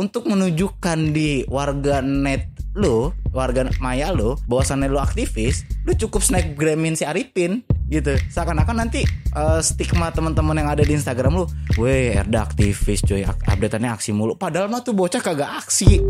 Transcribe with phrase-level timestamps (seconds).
[0.00, 6.96] untuk menunjukkan di warga net lo, warga maya lo, bahwasannya lo aktivis, lo cukup snapgramin
[6.96, 7.60] si Arifin
[7.92, 8.16] gitu.
[8.16, 9.04] Seakan-akan nanti
[9.36, 14.40] uh, stigma teman-teman yang ada di Instagram lo, weh Erda aktivis cuy, updateannya aksi mulu.
[14.40, 16.00] Padahal mah tuh bocah kagak aksi.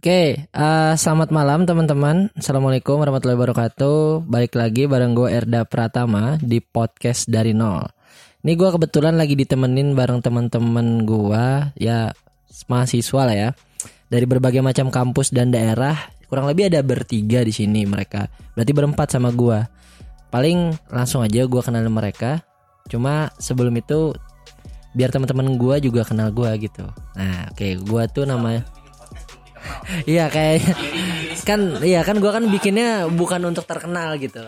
[0.00, 2.32] Oke, uh, selamat malam teman-teman.
[2.32, 4.24] Assalamualaikum warahmatullahi wabarakatuh.
[4.24, 7.84] Balik lagi bareng gue Erda Pratama di podcast dari nol.
[8.40, 11.44] Ini gue kebetulan lagi ditemenin bareng teman-teman gue,
[11.76, 12.16] ya
[12.72, 13.48] mahasiswa lah ya,
[14.08, 16.00] dari berbagai macam kampus dan daerah.
[16.32, 18.24] Kurang lebih ada bertiga di sini mereka.
[18.56, 19.60] Berarti berempat sama gue.
[20.32, 22.40] Paling langsung aja gue kenal mereka.
[22.88, 24.16] Cuma sebelum itu
[24.96, 26.88] biar teman-teman gue juga kenal gue gitu.
[27.20, 28.64] Nah, oke, okay, gue tuh namanya
[30.08, 30.62] Iya kayak
[31.44, 34.40] kan iya kan gue kan bikinnya bukan untuk terkenal gitu.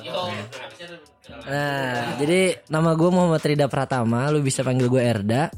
[1.43, 5.51] Nah, jadi nama gue Muhammad Rida Pratama, lu bisa panggil gue Erda.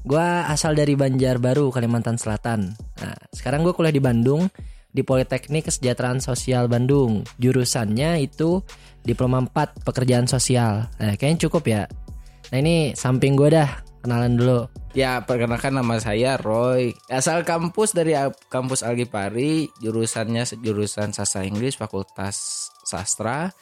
[0.00, 2.72] Gue asal dari Banjarbaru, Kalimantan Selatan.
[2.72, 4.48] Nah, sekarang gue kuliah di Bandung
[4.90, 7.22] di Politeknik Kesejahteraan Sosial Bandung.
[7.38, 8.64] Jurusannya itu
[9.04, 10.88] Diploma 4 Pekerjaan Sosial.
[10.98, 11.82] Nah, kayaknya cukup ya.
[12.50, 14.60] Nah, ini samping gue dah kenalan dulu.
[14.96, 16.96] Ya, perkenalkan nama saya Roy.
[17.06, 18.16] Asal kampus dari
[18.50, 23.54] kampus Algipari, jurusannya jurusan sastra Inggris, Fakultas Sastra.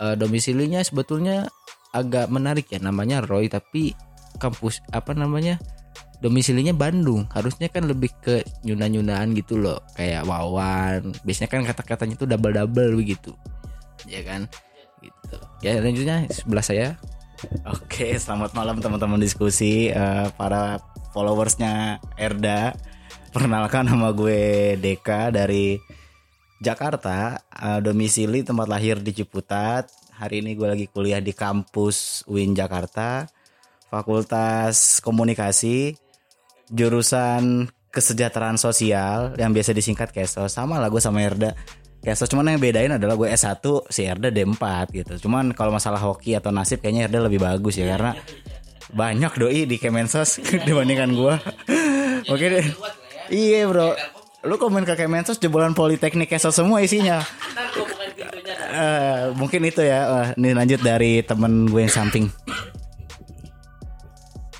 [0.00, 1.46] E, domisilinya sebetulnya
[1.94, 3.94] agak menarik ya, namanya Roy tapi
[4.42, 5.62] kampus apa namanya?
[6.18, 7.30] Domisilinya Bandung.
[7.30, 11.14] Harusnya kan lebih ke nyuna-nyunaan gitu loh, kayak Wawan.
[11.22, 13.30] Biasanya kan kata-katanya tuh double-double begitu.
[14.10, 14.50] Ya kan?
[14.98, 15.36] Gitu.
[15.62, 16.98] Ya, lanjutnya sebelah saya
[17.68, 20.80] Oke, selamat malam teman-teman diskusi uh, para
[21.12, 22.72] followersnya Erda.
[23.32, 25.76] Perkenalkan nama gue Deka dari
[26.62, 29.92] Jakarta, uh, domisili tempat lahir di Ciputat.
[30.16, 33.28] Hari ini gue lagi kuliah di kampus UIN Jakarta,
[33.92, 35.92] Fakultas Komunikasi,
[36.70, 40.48] jurusan Kesejahteraan Sosial yang biasa disingkat KESO.
[40.48, 41.52] Sama lah gue sama Erda
[42.04, 45.24] Kesos cuman yang bedain adalah gue S1 si Erda D4 gitu.
[45.24, 48.12] Cuman kalau masalah hoki atau nasib kayaknya Erda lebih bagus ya karena
[48.92, 50.36] banyak doi di Kemensos
[50.68, 51.34] dibandingkan gue.
[52.32, 52.66] Oke deh.
[53.32, 53.96] Iya bro.
[54.44, 57.24] Lu komen ke Kemensos jebolan Politeknik Kesos semua isinya.
[58.74, 60.10] Uh, mungkin itu ya.
[60.10, 62.26] Uh, ini lanjut dari temen gue yang samping.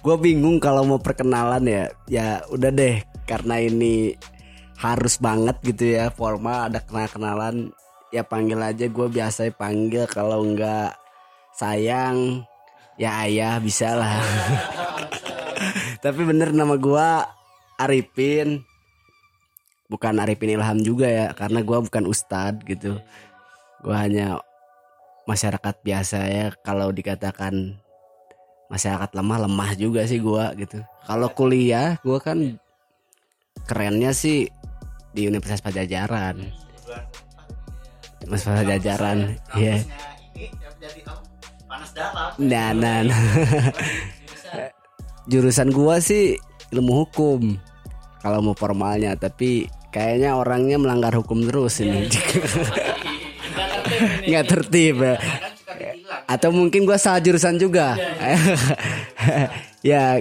[0.07, 1.91] Gue bingung kalau mau perkenalan ya.
[2.07, 4.15] Ya udah deh karena ini
[4.85, 7.57] harus banget gitu ya formal ada kenal kenalan
[8.13, 10.93] ya panggil aja gue biasa panggil kalau enggak
[11.57, 12.45] sayang
[13.01, 14.21] ya ayah bisa lah.
[16.05, 17.09] Tapi bener nama gue
[17.81, 18.63] Arifin.
[19.89, 22.99] Bukan Arifin Ilham juga ya karena gue bukan ustad gitu.
[23.83, 24.39] Gue hanya
[25.25, 27.81] masyarakat biasa ya kalau dikatakan
[28.69, 30.79] masyarakat lemah lemah juga sih gue gitu.
[31.09, 32.39] Kalau kuliah gue kan
[33.65, 34.51] kerennya sih
[35.15, 36.37] di Universitas Pajajaran.
[38.27, 39.19] Universitas Pajajaran
[39.55, 39.79] iya.
[42.43, 43.23] Nah, nah, nah.
[45.31, 46.37] jurusan gua sih
[46.75, 47.55] ilmu hukum
[48.19, 52.11] kalau mau formalnya tapi kayaknya orangnya melanggar hukum terus ini.
[54.27, 55.17] Nggak tertib ya.
[56.27, 57.95] Atau mungkin gua salah jurusan juga.
[59.85, 60.17] Ya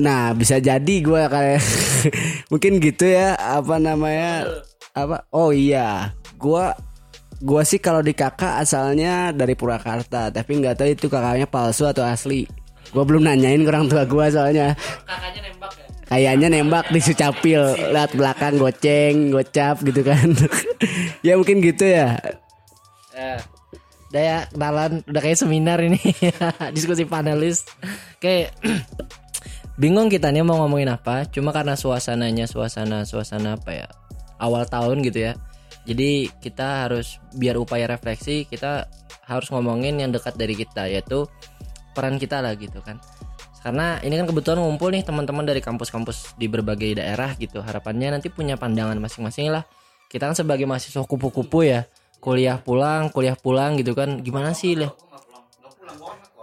[0.00, 1.60] Nah bisa jadi gue kayak
[2.52, 4.48] mungkin gitu ya apa namanya?
[4.96, 5.28] Apa?
[5.32, 6.16] Oh iya.
[6.40, 6.64] Gue
[7.42, 12.06] gue sih kalau di kakak asalnya dari Purwakarta tapi nggak tahu itu kakaknya palsu atau
[12.06, 12.48] asli.
[12.92, 14.76] Gue belum nanyain ke orang tua gue soalnya.
[15.04, 15.86] Kakaknya nembak ya?
[16.12, 20.28] Kayaknya nembak di Sucapil lihat belakang goceng gocap gitu kan.
[21.22, 22.18] Ya mungkin gitu ya.
[23.14, 23.38] Ya.
[24.10, 25.06] Udah ya kenalan.
[25.06, 26.02] Udah kayak seminar ini.
[26.74, 27.62] Diskusi panelis.
[28.18, 28.50] Kayak
[29.80, 33.88] bingung kita nih mau ngomongin apa cuma karena suasananya suasana suasana apa ya
[34.42, 35.32] awal tahun gitu ya.
[35.82, 38.86] Jadi kita harus biar upaya refleksi kita
[39.26, 41.26] harus ngomongin yang dekat dari kita yaitu
[41.94, 42.98] peran kita lah gitu kan.
[43.62, 47.62] Karena ini kan kebetulan ngumpul nih teman-teman dari kampus-kampus di berbagai daerah gitu.
[47.62, 49.62] Harapannya nanti punya pandangan masing-masing lah.
[50.10, 51.86] Kita kan sebagai mahasiswa kupu-kupu ya.
[52.22, 54.22] Kuliah pulang kuliah pulang gitu kan.
[54.22, 54.90] Gimana sih lah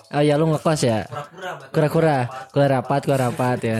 [0.09, 1.06] Oh ya lu ngekos ya?
[1.69, 2.25] Kura-kura.
[2.50, 3.77] Kura rapat, kura rapat ya.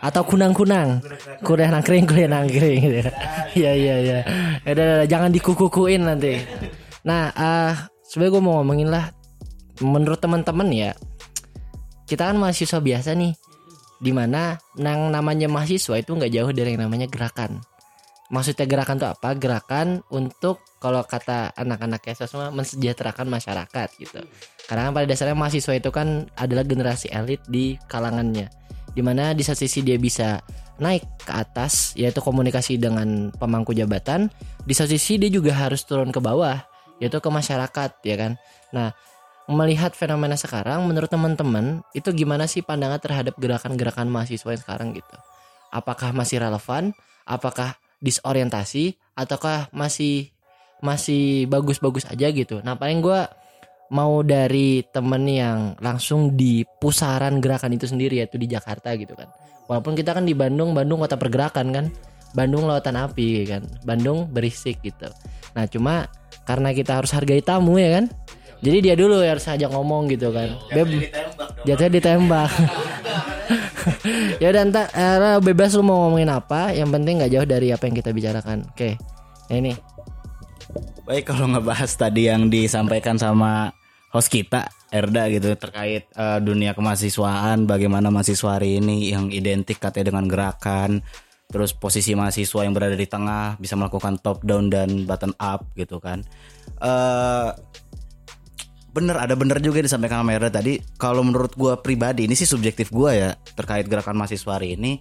[0.00, 1.04] Atau kunang-kunang.
[1.44, 3.12] Kuliah nangkring, kuliah nangkring gitu.
[3.56, 4.18] Iya iya iya.
[4.64, 6.40] Ya jangan dikukukuin nanti.
[7.04, 7.72] Nah, uh,
[8.06, 9.12] sebenarnya gue mau ngomongin lah
[9.84, 10.90] menurut teman-teman ya
[12.06, 13.34] kita kan mahasiswa biasa nih
[14.00, 17.60] di mana yang namanya mahasiswa itu nggak jauh dari yang namanya gerakan
[18.30, 19.34] maksudnya gerakan tuh apa?
[19.38, 24.20] Gerakan untuk kalau kata anak-anak KSS semua mensejahterakan masyarakat gitu.
[24.66, 28.50] Karena kan pada dasarnya mahasiswa itu kan adalah generasi elit di kalangannya.
[28.96, 30.40] Di mana di satu sisi dia bisa
[30.76, 34.28] naik ke atas yaitu komunikasi dengan pemangku jabatan.
[34.66, 36.58] Di satu sisi dia juga harus turun ke bawah
[36.98, 38.32] yaitu ke masyarakat ya kan?
[38.72, 38.90] Nah
[39.46, 45.16] melihat fenomena sekarang menurut teman-teman itu gimana sih pandangan terhadap gerakan-gerakan mahasiswa yang sekarang gitu?
[45.70, 46.90] Apakah masih relevan?
[47.26, 50.30] Apakah disorientasi ataukah masih
[50.84, 52.60] masih bagus-bagus aja gitu.
[52.60, 53.20] Nah paling gue
[53.90, 59.30] mau dari temen yang langsung di pusaran gerakan itu sendiri yaitu di Jakarta gitu kan.
[59.66, 61.86] Walaupun kita kan di Bandung Bandung kota pergerakan kan.
[62.36, 63.64] Bandung lautan api kan.
[63.86, 65.08] Bandung berisik gitu.
[65.56, 66.10] Nah cuma
[66.44, 68.12] karena kita harus hargai tamu ya kan?
[68.60, 70.52] Jadi dia dulu yang harus ajak ngomong gitu kan.
[70.72, 71.08] Beb
[71.64, 72.50] jatuhnya ditembak
[74.42, 77.84] ya udah ntar eh, bebas lu mau ngomongin apa yang penting nggak jauh dari apa
[77.86, 78.66] yang kita bicarakan.
[78.72, 78.98] Oke
[79.46, 79.72] nah ini.
[81.06, 83.70] Baik kalau ngebahas tadi yang disampaikan sama
[84.10, 90.14] host kita Erda gitu terkait eh, dunia kemahasiswaan bagaimana mahasiswa hari ini yang identik katanya
[90.14, 91.02] dengan gerakan
[91.46, 96.02] terus posisi mahasiswa yang berada di tengah bisa melakukan top down dan button up gitu
[96.02, 96.26] kan.
[96.82, 97.48] Eh
[98.96, 100.80] bener ada bener juga disampaikan sama Erda tadi.
[100.96, 104.96] Kalau menurut gua pribadi ini sih subjektif gua ya terkait gerakan mahasiswa hari ini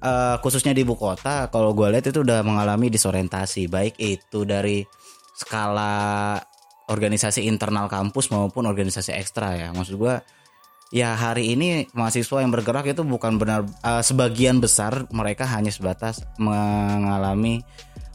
[0.00, 4.80] eh, khususnya di ibu kota kalau gua lihat itu udah mengalami disorientasi baik itu dari
[5.36, 6.40] skala
[6.88, 9.68] organisasi internal kampus maupun organisasi ekstra ya.
[9.76, 10.24] Maksud gua
[10.88, 16.24] ya hari ini mahasiswa yang bergerak itu bukan benar eh, sebagian besar mereka hanya sebatas
[16.40, 17.60] mengalami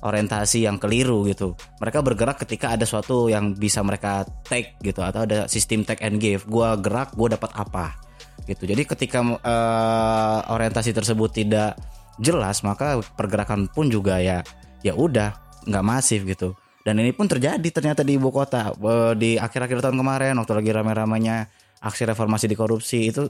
[0.03, 1.55] orientasi yang keliru gitu.
[1.79, 6.19] Mereka bergerak ketika ada suatu yang bisa mereka take gitu atau ada sistem take and
[6.19, 6.43] give.
[6.45, 7.95] Gua gerak, gua dapat apa
[8.43, 8.67] gitu.
[8.67, 11.79] Jadi ketika eh, orientasi tersebut tidak
[12.19, 14.43] jelas, maka pergerakan pun juga ya
[14.83, 16.53] ya udah nggak masif gitu.
[16.83, 20.71] Dan ini pun terjadi ternyata di ibu kota Eh, di akhir-akhir tahun kemarin waktu lagi
[20.75, 21.47] rame-ramenya
[21.79, 23.23] aksi reformasi di korupsi itu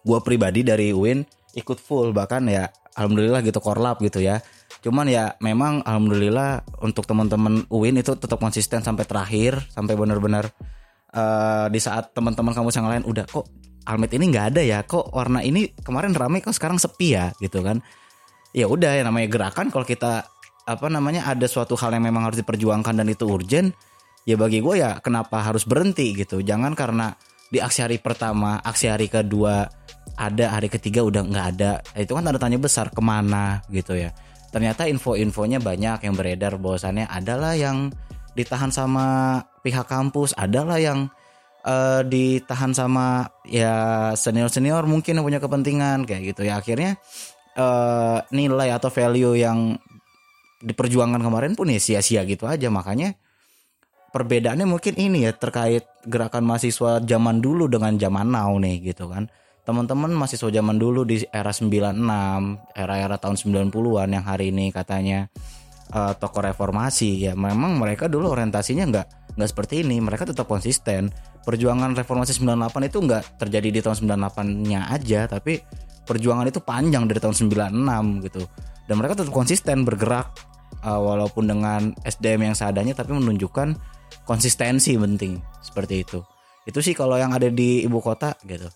[0.00, 1.20] gua pribadi dari UIN
[1.52, 4.40] ikut full bahkan ya alhamdulillah gitu korlap gitu ya
[4.80, 10.48] cuman ya memang alhamdulillah untuk teman-teman UIN itu tetap konsisten sampai terakhir sampai benar-benar
[11.12, 13.44] eh, di saat teman-teman kampus yang lain udah kok
[13.88, 14.78] Almet ini nggak ada ya?
[14.84, 17.32] Kok warna ini kemarin ramai kok sekarang sepi ya?
[17.40, 17.80] Gitu kan.
[18.52, 20.26] Ya udah ya namanya gerakan kalau kita
[20.68, 23.74] apa namanya ada suatu hal yang memang harus diperjuangkan dan itu urgent
[24.28, 26.44] ya bagi gue ya kenapa harus berhenti gitu.
[26.44, 27.16] Jangan karena
[27.50, 29.66] di aksi hari pertama aksi hari kedua
[30.20, 31.80] ada hari ketiga udah nggak ada.
[31.96, 34.12] Itu kan tanda tanya besar ke mana gitu ya
[34.50, 37.94] ternyata info-infonya banyak yang beredar bahwasannya adalah yang
[38.34, 41.10] ditahan sama pihak kampus adalah yang
[41.66, 46.46] eh, ditahan sama ya senior senior mungkin yang punya kepentingan kayak gitu.
[46.46, 46.98] Ya akhirnya
[47.54, 49.78] eh, nilai atau value yang
[50.60, 52.68] diperjuangkan kemarin pun ya sia-sia gitu aja.
[52.68, 53.14] Makanya
[54.10, 59.30] perbedaannya mungkin ini ya terkait gerakan mahasiswa zaman dulu dengan zaman now nih gitu kan
[59.64, 62.00] teman-teman mahasiswa zaman dulu di era 96
[62.72, 65.28] era-era tahun 90-an yang hari ini katanya
[65.92, 70.00] eh, tokoh reformasi ya memang mereka dulu orientasinya nggak nggak seperti ini.
[70.02, 71.12] Mereka tetap konsisten.
[71.40, 75.56] Perjuangan reformasi 98 itu nggak terjadi di tahun 98-nya aja tapi
[76.04, 78.42] perjuangan itu panjang dari tahun 96 gitu.
[78.84, 80.36] Dan mereka tetap konsisten bergerak
[80.84, 83.76] eh, walaupun dengan SDM yang seadanya tapi menunjukkan
[84.28, 86.20] konsistensi penting seperti itu.
[86.68, 88.68] Itu sih kalau yang ada di ibu kota gitu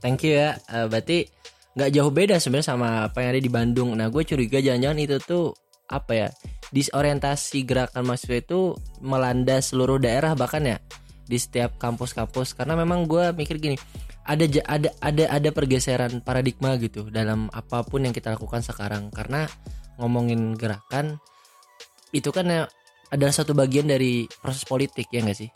[0.00, 0.56] Thank you ya.
[0.70, 1.28] Eh, berarti
[1.72, 3.90] nggak jauh beda sebenarnya sama apa yang ada di Bandung.
[3.96, 5.44] Nah, gue curiga jangan-jangan itu tuh
[5.88, 6.28] apa ya?
[6.72, 8.60] Disorientasi gerakan mahasiswa itu
[9.04, 10.78] melanda seluruh daerah bahkan ya
[11.28, 12.56] di setiap kampus-kampus.
[12.56, 13.76] Karena memang gue mikir gini,
[14.24, 19.12] ada ada ada ada pergeseran paradigma gitu dalam apa pun yang kita lakukan sekarang.
[19.12, 19.44] Karena
[20.00, 21.20] ngomongin gerakan
[22.12, 22.62] itu kan ya
[23.12, 25.50] adalah satu bagian dari proses politik ya nggak sih?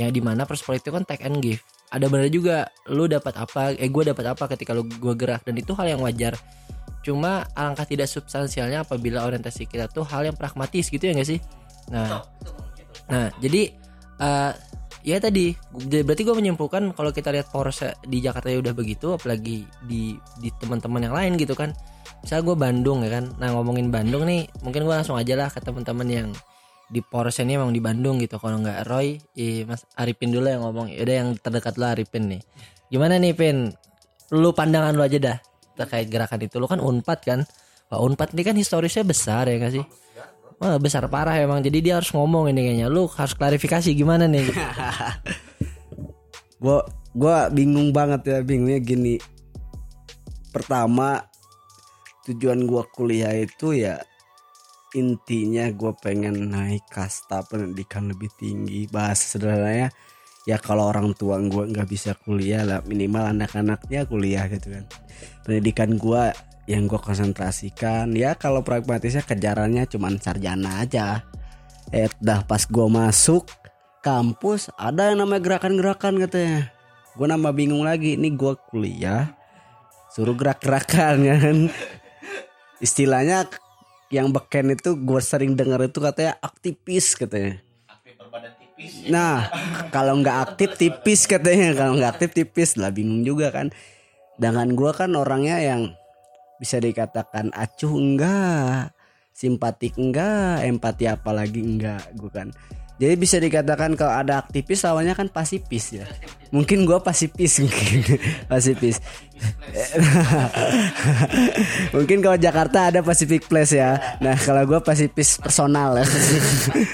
[0.00, 1.60] Yang di mana proses politik kan take and give
[1.92, 5.44] ada benar juga lu dapat apa eh gue dapat apa ketika lu gue gerak.
[5.44, 6.32] Dan itu hal yang wajar.
[7.04, 11.40] Cuma alangkah tidak substansialnya apabila orientasi kita tuh hal yang pragmatis gitu ya gak sih?
[11.92, 12.24] Nah
[13.12, 13.68] nah jadi
[14.22, 14.52] eh
[15.02, 19.66] ya tadi berarti gue menyimpulkan kalau kita lihat poros di Jakarta ya udah begitu apalagi
[19.84, 21.76] di di teman-teman yang lain gitu kan.
[22.22, 23.34] Misalnya gue Bandung ya kan.
[23.36, 26.28] Nah ngomongin Bandung nih mungkin gue langsung aja lah ke teman-teman yang
[26.92, 28.36] di poros ini emang di Bandung gitu.
[28.36, 30.92] Kalau nggak Roy eh, Mas Arifin dulu yang ngomong.
[30.92, 32.44] Udah yang terdekat lo Arifin nih.
[32.92, 33.72] Gimana nih Pin
[34.36, 35.36] lu pandangan lu aja dah
[35.80, 36.60] terkait gerakan itu.
[36.60, 37.40] Lu kan unpad kan?
[37.88, 39.84] Wah, unpad ini kan historisnya besar ya gak sih?
[40.60, 41.64] Wah, besar parah emang.
[41.64, 42.92] Jadi dia harus ngomong ini kayaknya.
[42.92, 44.44] Lu harus klarifikasi gimana nih?
[46.62, 46.78] Gue
[47.16, 49.16] gua bingung banget ya bingungnya gini.
[50.52, 51.24] Pertama
[52.28, 53.98] tujuan gua kuliah itu ya
[54.92, 58.88] intinya gua pengen naik kasta pendidikan lebih tinggi.
[58.88, 59.88] Bahasa sederhananya
[60.44, 64.84] ya kalau orang tua gua nggak bisa kuliah lah minimal anak-anaknya kuliah gitu kan.
[65.44, 66.32] Pendidikan gua
[66.68, 71.24] yang gua konsentrasikan ya kalau pragmatisnya kejarannya cuman sarjana aja.
[71.92, 73.48] Eh dah pas gua masuk
[74.02, 76.74] kampus ada yang namanya gerakan-gerakan katanya.
[77.12, 79.36] Gue nambah bingung lagi ini gua kuliah
[80.12, 81.56] suruh gerak-gerakan kan.
[82.84, 83.48] Istilahnya
[84.12, 87.64] yang beken itu gue sering dengar itu katanya aktivis katanya.
[89.08, 89.46] Nah
[89.94, 91.72] kalau nggak aktif tipis katanya.
[91.72, 92.74] Kalau nggak aktif tipis.
[92.76, 93.70] Lah bingung juga kan.
[94.36, 95.94] Dengan gua kan orangnya yang
[96.58, 98.94] bisa dikatakan acuh enggak
[99.34, 102.48] simpatik enggak empati apalagi enggak gue kan
[103.02, 106.06] jadi bisa dikatakan kalau ada aktivis lawannya kan pasifis ya.
[106.54, 107.98] Mungkin gua pasifis mungkin.
[108.46, 109.02] Pasifis.
[111.98, 113.98] Mungkin kalau Jakarta ada Pacific Place ya.
[114.22, 116.06] Nah kalau gua pasifis personal ya.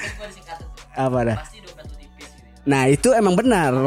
[1.05, 1.37] Apa dah?
[2.65, 3.77] Nah itu emang benar.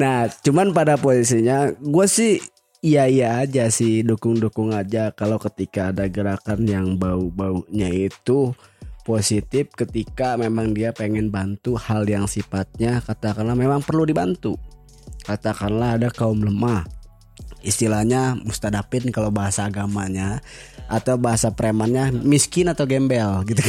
[0.00, 2.40] nah cuman pada posisinya gue sih
[2.80, 5.12] iya iya aja sih dukung-dukung aja.
[5.12, 8.56] Kalau ketika ada gerakan yang bau-baunya itu
[9.06, 14.58] positif ketika memang dia pengen bantu hal yang sifatnya katakanlah memang perlu dibantu.
[15.22, 16.82] Katakanlah ada kaum lemah.
[17.62, 20.42] Istilahnya mustadapin kalau bahasa agamanya
[20.90, 23.62] atau bahasa premannya miskin atau gembel gitu.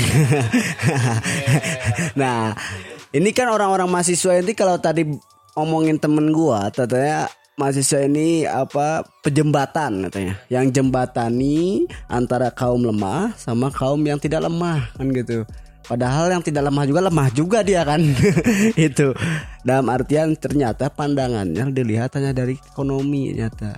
[2.22, 2.54] nah,
[3.14, 5.06] ini kan orang-orang mahasiswa ini kalau tadi
[5.58, 7.26] ngomongin temen gua katanya
[7.58, 10.38] mahasiswa ini apa pejembatan katanya.
[10.48, 15.44] Yang jembatani antara kaum lemah sama kaum yang tidak lemah kan gitu.
[15.88, 18.00] Padahal yang tidak lemah juga lemah juga dia kan.
[18.88, 19.18] Itu.
[19.66, 23.76] Dalam artian ternyata pandangannya dilihat hanya dari ekonomi ternyata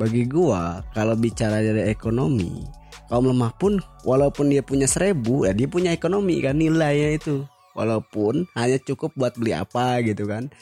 [0.00, 2.64] bagi gua kalau bicara dari ekonomi
[3.12, 3.76] kaum lemah pun
[4.08, 7.46] walaupun dia punya seribu ya dia punya ekonomi kan nilainya itu.
[7.72, 10.52] Walaupun hanya cukup buat beli apa gitu kan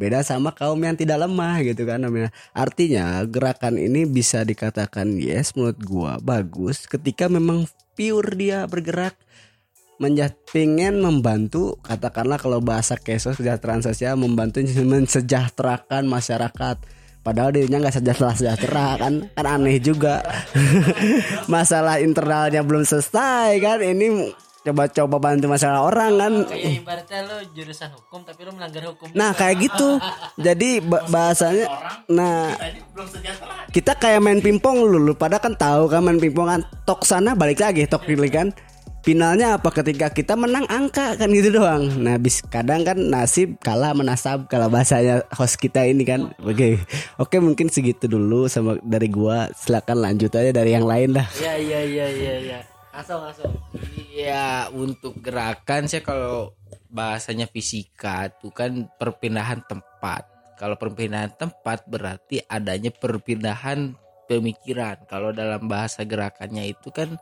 [0.00, 5.52] beda sama kaum yang tidak lemah gitu kan namanya artinya gerakan ini bisa dikatakan yes
[5.52, 9.20] menurut gua bagus ketika memang pure dia bergerak
[10.00, 16.76] menjat pengen membantu katakanlah kalau bahasa kesos kesejahteraan sosial membantu mensejahterakan masyarakat.
[17.20, 20.24] Padahal dirinya nggak sejahtera sejahtera kan kan aneh juga.
[21.52, 26.32] Masalah internalnya belum selesai kan ini coba-coba bantu masalah orang kan?
[26.48, 29.08] Kayak ibaratnya lo jurusan hukum tapi lo melanggar hukum.
[29.16, 29.96] Nah kayak gitu.
[30.46, 31.66] Jadi ba- bahasanya
[32.12, 32.52] Nah
[33.70, 36.60] Kita kayak main pingpong lu, lu pada kan tahu kan main pingpong kan?
[36.84, 38.52] Tok sana balik lagi tok kiri kan.
[39.00, 39.72] Finalnya apa?
[39.72, 41.88] Ketika kita menang angka kan gitu doang.
[41.96, 46.36] Nah bis kadang kan nasib kalah menasab Kalau bahasanya host kita ini kan.
[46.44, 46.76] Oke
[47.16, 49.48] Oke mungkin segitu dulu sama dari gua.
[49.56, 51.24] Silakan lanjut aja dari yang lain dah.
[51.40, 52.60] Iya iya iya iya iya.
[53.00, 53.48] Asal asal.
[54.12, 56.52] Iya untuk gerakan sih kalau
[56.92, 60.28] bahasanya fisika itu kan perpindahan tempat.
[60.60, 63.96] Kalau perpindahan tempat berarti adanya perpindahan
[64.28, 65.00] pemikiran.
[65.08, 67.16] Kalau dalam bahasa gerakannya itu kan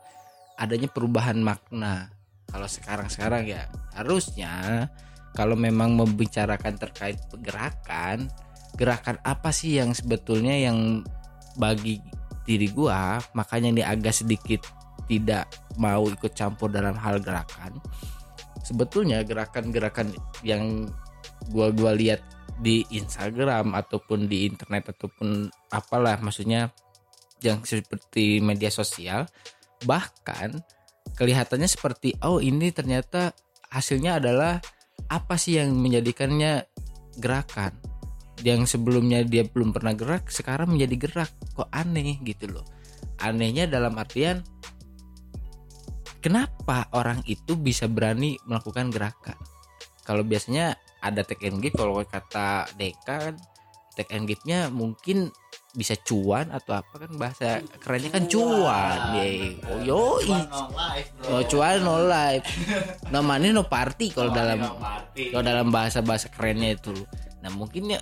[0.59, 2.11] adanya perubahan makna.
[2.51, 4.85] Kalau sekarang-sekarang ya harusnya
[5.37, 8.27] kalau memang membicarakan terkait gerakan,
[8.75, 11.05] gerakan apa sih yang sebetulnya yang
[11.55, 12.03] bagi
[12.43, 14.65] diri gua makanya ini agak sedikit
[15.09, 15.49] tidak
[15.81, 17.81] mau ikut campur dalam hal gerakan
[18.61, 20.13] sebetulnya gerakan-gerakan
[20.45, 20.85] yang
[21.49, 22.21] gua gua lihat
[22.61, 26.69] di Instagram ataupun di internet ataupun apalah maksudnya
[27.41, 29.25] yang seperti media sosial
[29.87, 30.59] bahkan
[31.15, 33.31] kelihatannya seperti oh ini ternyata
[33.71, 34.59] hasilnya adalah
[35.07, 36.67] apa sih yang menjadikannya
[37.17, 37.73] gerakan?
[38.43, 41.31] Yang sebelumnya dia belum pernah gerak sekarang menjadi gerak.
[41.55, 42.19] Kok aneh?
[42.23, 42.63] Gitu loh.
[43.19, 44.43] Anehnya dalam artian
[46.19, 49.39] kenapa orang itu bisa berani melakukan gerakan?
[50.03, 53.35] Kalau biasanya ada take and give kalau kata Deka kan
[53.95, 55.31] take and give-nya mungkin
[55.69, 58.99] bisa cuan atau apa kan bahasa kerennya kan cuan.
[59.15, 60.33] Ye oh yoi.
[61.29, 62.47] Oh cuan no life.
[63.13, 64.65] No money no party kalau dalam
[65.13, 66.95] kalau dalam bahasa bahasa kerennya itu.
[67.45, 67.99] Nah mungkin ya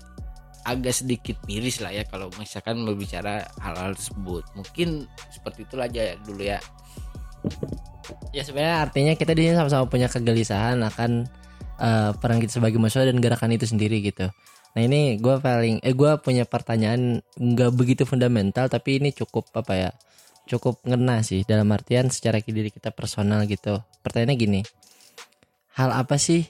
[0.64, 4.48] agak sedikit miris lah ya kalau misalkan berbicara hal-hal tersebut.
[4.56, 6.64] Mungkin seperti itulah aja dulu ya
[8.32, 11.28] Ya sebenarnya artinya kita di sini sama-sama punya kegelisahan akan
[11.82, 14.28] eh, peran kita sebagai mahasiswa dan gerakan itu sendiri gitu.
[14.78, 19.74] Nah ini gue paling eh gue punya pertanyaan nggak begitu fundamental tapi ini cukup apa
[19.74, 19.92] ya
[20.48, 23.82] cukup ngena sih dalam artian secara diri kita personal gitu.
[24.06, 24.62] Pertanyaannya gini,
[25.76, 26.48] hal apa sih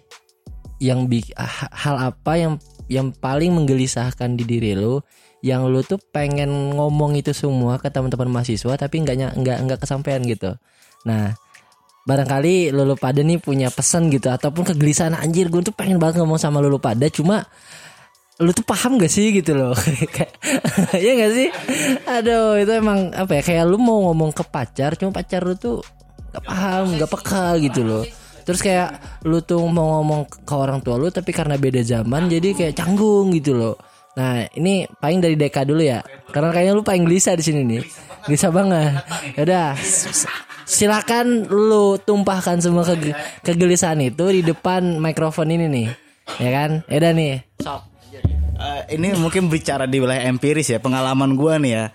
[0.78, 2.54] yang ha- hal apa yang
[2.88, 5.02] yang paling menggelisahkan di diri lu
[5.42, 10.22] yang lu tuh pengen ngomong itu semua ke teman-teman mahasiswa tapi nggak nggak nggak kesampaian
[10.26, 10.54] gitu
[11.06, 11.34] nah
[12.08, 16.40] barangkali lulu pada nih punya pesan gitu ataupun kegelisahan anjir gue tuh pengen banget ngomong
[16.40, 17.44] sama lulu pada cuma
[18.38, 19.34] lu tuh paham gak sih?
[19.34, 19.74] Gitu loh.
[21.04, 21.48] Iya gak sih?
[22.06, 25.82] Aduh itu emang apa ya kayak lu mau ngomong ke pacar cuma pacar lu tuh
[26.32, 28.04] gak paham gak peka gitu loh.
[28.48, 32.56] Terus kayak lu tuh mau ngomong ke orang tua lu tapi karena beda zaman jadi
[32.56, 33.76] kayak canggung gitu loh.
[34.16, 36.00] Nah ini paling dari Deka dulu ya
[36.32, 37.84] karena kayaknya lu paling gelisah di sini nih.
[38.30, 39.02] Gelisah banget.
[39.36, 40.30] Yaudah s-
[40.68, 45.88] silakan lu tumpahkan semua kege- kegelisahan itu di depan mikrofon ini nih.
[46.44, 46.72] Ya kan?
[46.92, 47.36] Yaudah nih.
[47.64, 47.82] Sok.
[48.58, 51.86] Eh, ini mungkin bicara di wilayah empiris ya pengalaman gua nih ya.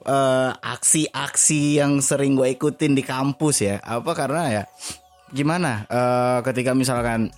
[0.00, 3.76] Eh, aksi-aksi yang sering gue ikutin di kampus ya.
[3.82, 4.62] Apa karena ya
[5.34, 5.84] gimana?
[5.90, 7.34] Eh, ketika misalkan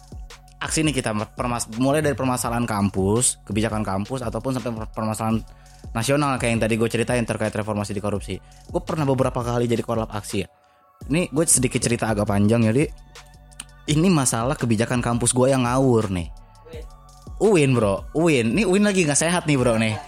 [0.61, 5.43] aksi ini kita permas mulai dari permasalahan kampus kebijakan kampus ataupun sampai per- permasalahan
[5.91, 8.39] nasional kayak yang tadi gue ceritain terkait reformasi di korupsi.
[8.71, 10.49] Gue pernah beberapa kali jadi korlap aksi ya
[11.11, 12.87] ini gue sedikit cerita agak panjang jadi
[13.91, 16.31] ini masalah kebijakan kampus gue yang ngawur nih
[17.43, 18.55] Uin bro, Uin.
[18.55, 19.99] Ini Uin lagi nggak sehat nih bro nih.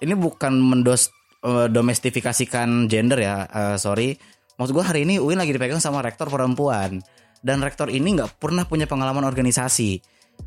[0.00, 1.12] Ini bukan mendos
[1.44, 4.16] eh, domestifikasikan gender ya, eh, sorry.
[4.56, 7.04] Maksud gue hari ini Uin lagi dipegang sama rektor perempuan.
[7.44, 10.00] Dan rektor ini nggak pernah punya pengalaman organisasi.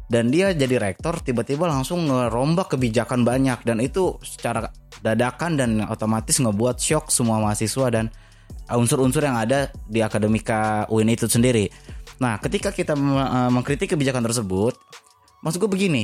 [0.09, 3.61] Dan dia jadi rektor tiba-tiba langsung ngerombak kebijakan banyak.
[3.61, 4.73] Dan itu secara
[5.05, 8.09] dadakan dan otomatis ngebuat shock semua mahasiswa dan
[8.71, 11.67] unsur-unsur yang ada di akademika UIN itu sendiri.
[12.23, 14.73] Nah ketika kita eh, mengkritik kebijakan tersebut,
[15.43, 16.03] maksud gue begini,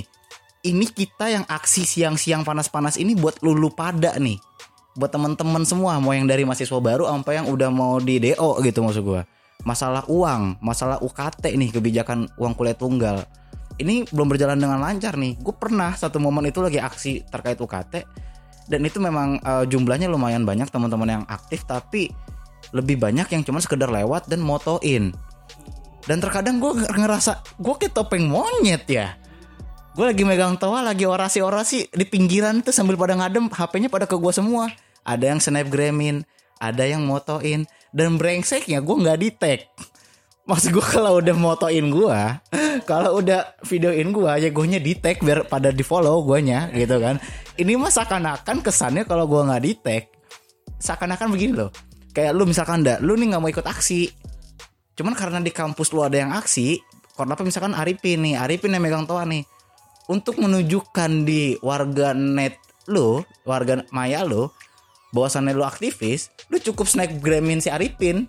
[0.68, 4.36] ini kita yang aksi siang-siang panas-panas ini buat lulu pada nih.
[5.00, 8.84] Buat teman-teman semua, mau yang dari mahasiswa baru sampai yang udah mau di DO gitu
[8.84, 9.24] maksud gua.
[9.64, 13.24] Masalah uang, masalah UKT nih, kebijakan uang kuliah tunggal.
[13.80, 15.40] Ini belum berjalan dengan lancar nih.
[15.40, 18.04] Gue pernah satu momen itu lagi aksi terkait UKT
[18.70, 22.14] dan itu memang eh, jumlahnya lumayan banyak teman-teman yang aktif tapi
[22.76, 25.16] lebih banyak yang cuma sekedar lewat dan motoin.
[26.06, 29.16] Dan terkadang gue ngerasa gue kayak topeng monyet ya.
[29.94, 34.16] Gue lagi megang toa lagi orasi-orasi di pinggiran tuh sambil pada ngadem HP-nya pada ke
[34.16, 34.72] gue semua.
[35.04, 36.24] Ada yang snapgramin
[36.60, 39.60] ada yang motoin dan brengseknya gue nggak di tag
[40.44, 42.20] maksud gue kalau udah motoin gue
[42.90, 46.70] kalau udah videoin gue ya gue nya di tag biar pada di follow gue nya
[46.76, 47.18] gitu kan.
[47.60, 50.04] Ini mah seakan-akan kesannya kalau gue nggak di tag
[50.80, 51.72] seakan-akan begini loh
[52.16, 54.10] kayak lu misalkan ndak lu nih nggak mau ikut aksi
[54.98, 56.82] cuman karena di kampus lu ada yang aksi
[57.20, 59.44] Korlapnya misalkan Arifin nih Arifin yang megang toa nih
[60.10, 62.58] untuk menunjukkan di warga net
[62.90, 64.58] lo, warga maya lo,
[65.14, 68.26] bahwasannya lo aktivis, lo cukup snapgramin si Arifin.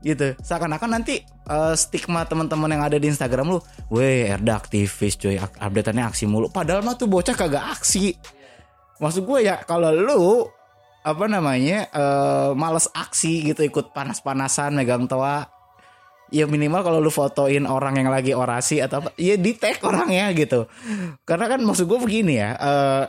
[0.00, 0.32] Gitu.
[0.40, 3.60] Seakan-akan nanti eh, stigma teman-teman yang ada di Instagram lu,
[3.92, 6.48] weh Erda aktivis cuy, updateannya aksi mulu.
[6.48, 8.16] Padahal mah tuh bocah kagak aksi.
[8.98, 10.48] Maksud gue ya kalau lu
[11.08, 15.48] apa namanya eh, males aksi gitu ikut panas-panasan megang toa.
[16.28, 20.28] Ya minimal kalau lu fotoin orang yang lagi orasi atau apa ya di tag orangnya
[20.36, 20.68] gitu.
[21.24, 23.04] Karena kan maksud gue begini ya eh,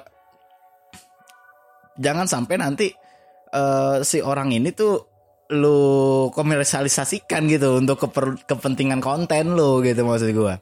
[1.99, 2.87] jangan sampai nanti
[3.51, 5.09] eh, si orang ini tuh
[5.49, 10.55] lu komersialisasikan gitu untuk keper- kepentingan konten lu gitu maksud gue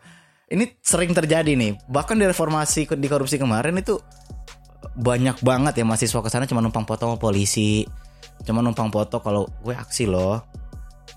[0.47, 3.99] ini sering terjadi nih bahkan di reformasi di korupsi kemarin itu
[4.97, 7.85] banyak banget ya mahasiswa ke sana cuma numpang foto sama polisi
[8.45, 10.45] cuma numpang foto kalau gue aksi loh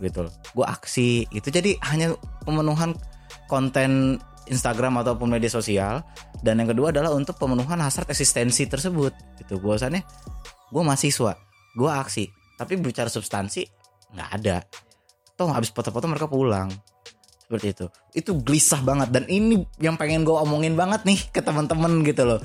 [0.00, 0.34] gitu loh.
[0.56, 2.96] Gue aksi itu jadi hanya pemenuhan
[3.46, 4.16] konten
[4.48, 6.02] Instagram ataupun media sosial
[6.40, 9.60] dan yang kedua adalah untuk pemenuhan hasrat eksistensi tersebut gitu.
[9.60, 9.76] Gue
[10.70, 11.32] gue mahasiswa,
[11.76, 12.24] gue aksi,
[12.56, 13.62] tapi bicara substansi
[14.16, 14.56] nggak ada.
[15.36, 16.72] Toh habis foto-foto mereka pulang
[17.50, 17.86] seperti itu.
[18.14, 22.38] Itu gelisah banget dan ini yang pengen gue omongin banget nih ke teman-teman gitu loh.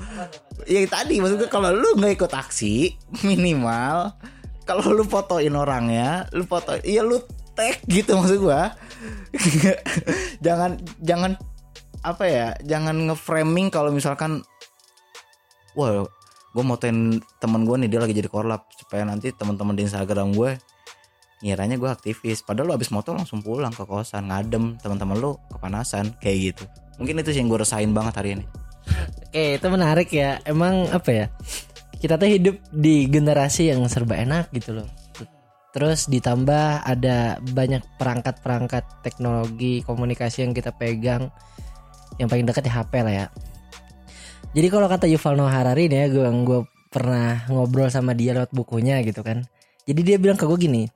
[0.66, 4.18] Ya tadi maksud gue kalau lu nggak ikut aksi minimal
[4.66, 7.22] kalau lu fotoin orangnya, lu foto, iya lu
[7.54, 8.74] tag gitu maksud gua.
[10.44, 11.38] jangan jangan
[12.02, 14.42] apa ya, jangan nge-framing kalau misalkan
[15.78, 16.02] wah,
[16.50, 20.58] gue motoin temen gue nih dia lagi jadi korlap supaya nanti teman-teman di Instagram gue
[21.44, 26.16] ngiranya gue aktivis padahal lu abis moto langsung pulang ke kosan ngadem teman-teman lu kepanasan
[26.16, 26.64] kayak gitu.
[26.96, 28.44] Mungkin itu sih yang gue resain banget hari ini.
[29.28, 30.40] Oke itu menarik ya.
[30.48, 31.26] Emang apa ya?
[31.96, 34.88] Kita tuh hidup di generasi yang serba enak gitu loh.
[35.76, 41.28] Terus ditambah ada banyak perangkat-perangkat teknologi komunikasi yang kita pegang
[42.16, 43.26] Yang paling dekat di HP lah ya.
[44.56, 48.56] Jadi kalau kata Yuval Noah Harari nih ya Gue gue pernah ngobrol sama dia lewat
[48.56, 49.44] bukunya gitu kan.
[49.84, 50.88] Jadi dia bilang ke gue gini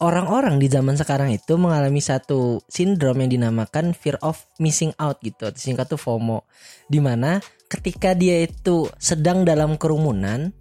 [0.00, 5.50] orang-orang di zaman sekarang itu mengalami satu sindrom yang dinamakan fear of missing out gitu.
[5.52, 6.44] Singkat tuh FOMO.
[6.88, 10.52] Di mana ketika dia itu sedang dalam kerumunan,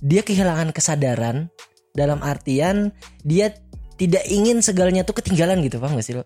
[0.00, 1.52] dia kehilangan kesadaran
[1.92, 2.94] dalam artian
[3.26, 3.52] dia
[4.00, 6.24] tidak ingin segalanya tuh ketinggalan gitu, paham gak sih lo?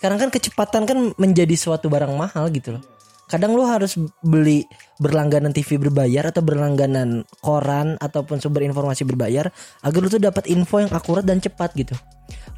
[0.00, 2.84] Sekarang kan kecepatan kan menjadi suatu barang mahal gitu loh.
[3.30, 3.94] Kadang lu harus
[4.26, 4.66] beli
[4.98, 9.46] berlangganan TV berbayar atau berlangganan koran ataupun sumber informasi berbayar
[9.86, 11.94] agar lu tuh dapat info yang akurat dan cepat gitu.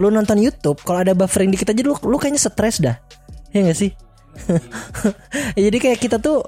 [0.00, 2.96] Lu nonton YouTube kalau ada buffering dikit aja lu lu kayaknya stres dah.
[3.52, 3.92] Ya gak sih?
[5.68, 6.40] Jadi kayak kita tuh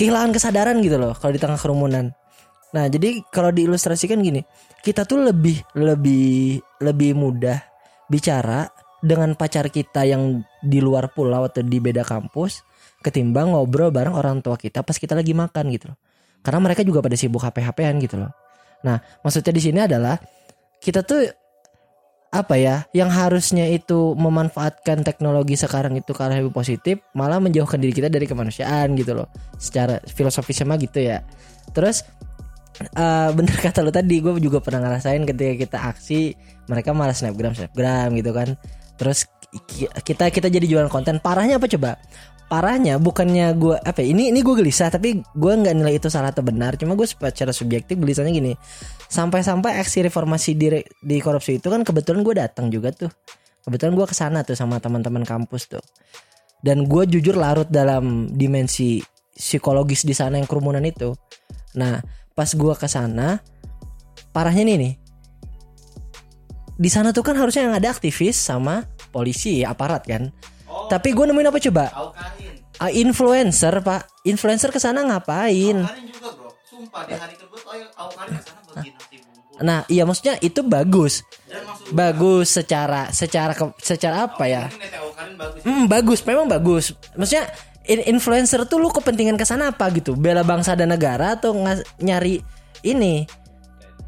[0.00, 2.16] kehilangan kesadaran gitu loh kalau di tengah kerumunan.
[2.68, 4.44] Nah, jadi kalau diilustrasikan gini,
[4.84, 7.56] kita tuh lebih lebih lebih mudah
[8.12, 8.68] bicara
[9.00, 12.60] dengan pacar kita yang di luar pulau atau di beda kampus
[13.00, 15.98] ketimbang ngobrol bareng orang tua kita pas kita lagi makan gitu loh.
[16.42, 18.30] Karena mereka juga pada sibuk HP-HPan gitu loh.
[18.86, 20.14] Nah, maksudnya di sini adalah
[20.78, 21.26] kita tuh
[22.28, 27.96] apa ya yang harusnya itu memanfaatkan teknologi sekarang itu arah lebih positif malah menjauhkan diri
[27.96, 31.24] kita dari kemanusiaan gitu loh secara filosofisnya mah gitu ya
[31.72, 32.04] terus
[32.84, 36.36] eh bener kata lo tadi gue juga pernah ngerasain ketika kita aksi
[36.68, 38.60] mereka malah snapgram snapgram gitu kan
[39.00, 39.24] terus
[39.64, 41.96] ki- kita kita jadi jualan konten parahnya apa coba
[42.48, 46.32] parahnya bukannya gue apa ya, ini ini gue gelisah tapi gue nggak nilai itu salah
[46.32, 46.80] atau benar.
[46.80, 48.56] Cuma gue secara subjektif gelisahnya gini.
[49.08, 53.12] Sampai-sampai aksi reformasi di di korupsi itu kan kebetulan gue datang juga tuh.
[53.68, 55.84] Kebetulan gue ke sana tuh sama teman-teman kampus tuh.
[56.64, 58.98] Dan gue jujur larut dalam dimensi
[59.30, 61.12] psikologis di sana yang kerumunan itu.
[61.76, 62.00] Nah
[62.32, 63.38] pas gue ke sana
[64.32, 64.94] parahnya nih nih.
[66.78, 70.32] Di sana tuh kan harusnya yang ada aktivis sama polisi aparat kan
[70.88, 71.84] tapi gue nemuin apa coba?
[72.78, 74.06] Ah, influencer pak.
[74.22, 75.82] Influencer ke sana ngapain?
[75.82, 76.50] Juga bro.
[76.64, 77.60] Sumpah di hari tersebut
[77.94, 81.26] Aukarin ke sana bagi nasi bungkus nah iya maksudnya itu bagus.
[81.90, 84.70] Bagus secara secara ke- secara apa ya?
[85.34, 86.84] Bagus Hmm, bagus, memang bagus.
[87.12, 87.50] Maksudnya
[87.84, 90.14] in- influencer tuh lu kepentingan ke sana apa gitu?
[90.14, 91.58] Bela bangsa dan negara atau
[91.98, 92.38] nyari
[92.82, 93.26] ini?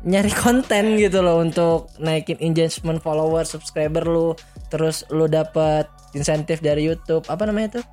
[0.00, 4.32] Nyari konten gitu loh untuk naikin engagement follower, subscriber lu,
[4.70, 7.26] terus lu dapat insentif dari YouTube.
[7.26, 7.84] Apa namanya tuh?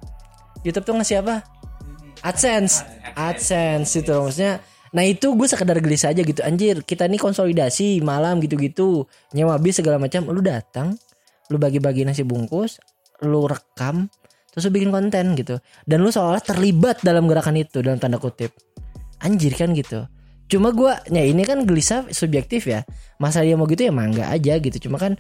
[0.64, 1.44] YouTube tuh ngasih apa?
[2.26, 2.86] AdSense.
[3.14, 4.62] AdSense itu loh maksudnya.
[4.96, 9.04] Nah itu gue sekedar gelisah aja gitu Anjir kita nih konsolidasi malam gitu-gitu
[9.36, 10.96] Nyewa bis segala macam Lu datang
[11.52, 12.80] Lu bagi-bagi nasi bungkus
[13.28, 14.08] Lu rekam
[14.56, 18.56] Terus lu bikin konten gitu Dan lu seolah terlibat dalam gerakan itu Dalam tanda kutip
[19.20, 20.08] Anjir kan gitu
[20.48, 22.88] Cuma gue Ya ini kan gelisah subjektif ya
[23.20, 25.20] Masa dia mau gitu ya mangga aja gitu Cuma kan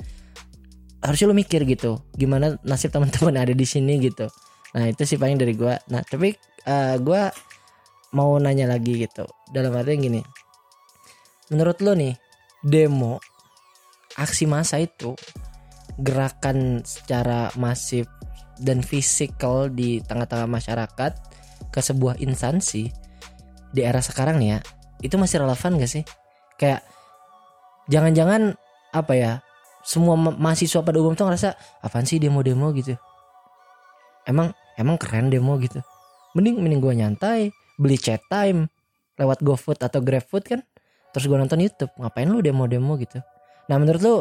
[0.97, 4.27] Harusnya lu mikir gitu Gimana nasib teman-teman ada di sini gitu.
[4.73, 6.33] Nah itu sih paling dari gue Nah tapi
[6.65, 7.21] eh, gue
[8.17, 9.25] mau nanya lagi gitu.
[9.53, 10.21] Dalam artian gini
[11.47, 12.15] menurut lo nih
[12.63, 13.23] demo
[14.19, 15.15] aksi massa itu
[16.01, 18.05] gerakan secara masif
[18.59, 21.11] dan fisikal di tengah-tengah masyarakat
[21.69, 22.89] ke sebuah instansi
[23.71, 24.59] di era sekarang nih ya
[25.05, 26.03] itu masih relevan gak sih?
[26.57, 26.81] Kayak
[27.85, 28.57] jangan-jangan
[28.89, 29.31] apa ya
[29.87, 32.99] semua ma- mahasiswa pada umum tuh ngerasa apaan sih demo-demo gitu?
[34.27, 35.79] Emang emang keren demo gitu.
[36.35, 37.41] Mending mending gue nyantai
[37.79, 38.67] beli chat time
[39.15, 40.59] lewat GoFood atau GrabFood kan?
[41.15, 43.23] Terus gue nonton YouTube ngapain lu demo-demo gitu?
[43.71, 44.15] Nah menurut lu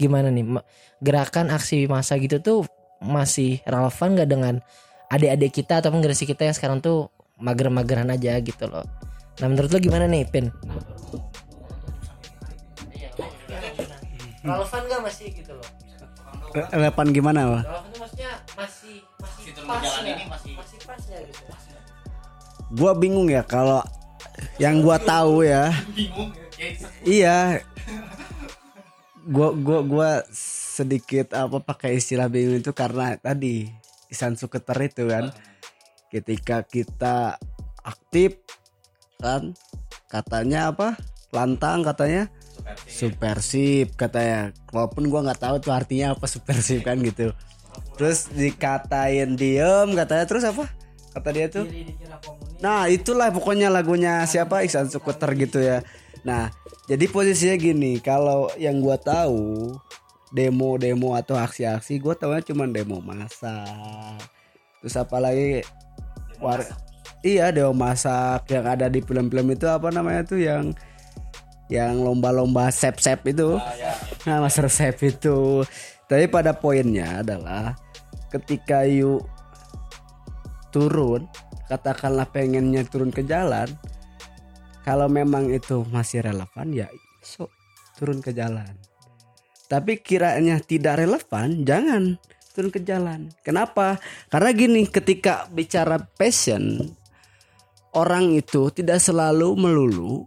[0.00, 0.56] gimana nih?
[1.04, 2.64] Gerakan aksi massa gitu tuh
[3.04, 4.54] masih relevan gak dengan
[5.12, 8.88] adik-adik kita ataupun generasi kita yang sekarang tuh mager-mageran aja gitu loh?
[9.36, 10.48] Nah menurut lu gimana nih Pin
[14.42, 15.68] relevan gak masih gitu loh
[16.50, 17.62] Relevan gimana Wak?
[17.62, 21.42] relevan tuh maksudnya masih masih Situ pas ya ini masih- masih pas ya gitu
[22.70, 23.82] Gua bingung ya kalau
[24.56, 25.74] yang gua tahu ya.
[25.90, 26.66] bingung ya
[27.02, 27.38] Iya.
[29.22, 33.68] Gua gua gua sedikit apa pakai istilah bingung itu karena tadi
[34.06, 35.34] Isan Suketer itu kan.
[36.08, 37.38] Ketika kita
[37.80, 38.38] aktif
[39.18, 39.54] kan
[40.06, 40.94] katanya apa?
[41.30, 42.30] Lantang katanya
[42.86, 44.54] Supersip katanya.
[44.70, 47.32] Walaupun gua nggak tahu tuh artinya apa supersip kan gitu.
[48.00, 50.68] Terus dikatain diem katanya terus apa?
[51.10, 51.66] Kata dia tuh
[52.60, 55.84] Nah itulah pokoknya lagunya siapa Iksan Sukuter gitu ya.
[56.24, 56.52] Nah
[56.88, 59.74] jadi posisinya gini kalau yang gua tahu
[60.30, 64.20] demo-demo atau aksi-aksi gua tahunya cuma demo masak.
[64.80, 65.64] Terus apalagi
[66.40, 66.64] war
[67.20, 70.72] iya demo masak yang ada di film-film itu apa namanya tuh yang
[71.70, 73.56] yang lomba-lomba sep-sep itu.
[74.26, 75.62] Nah master sep itu.
[76.10, 77.78] Tapi pada poinnya adalah
[78.34, 79.22] ketika yuk
[80.74, 81.30] turun
[81.70, 83.66] katakanlah pengennya turun ke jalan
[84.82, 86.86] kalau memang itu masih relevan ya
[87.22, 87.50] so
[87.98, 88.70] turun ke jalan
[89.70, 92.18] Tapi kiranya tidak relevan, jangan
[92.50, 93.30] turun ke jalan.
[93.46, 94.02] Kenapa?
[94.26, 96.90] Karena gini, ketika bicara passion,
[97.94, 100.26] orang itu tidak selalu melulu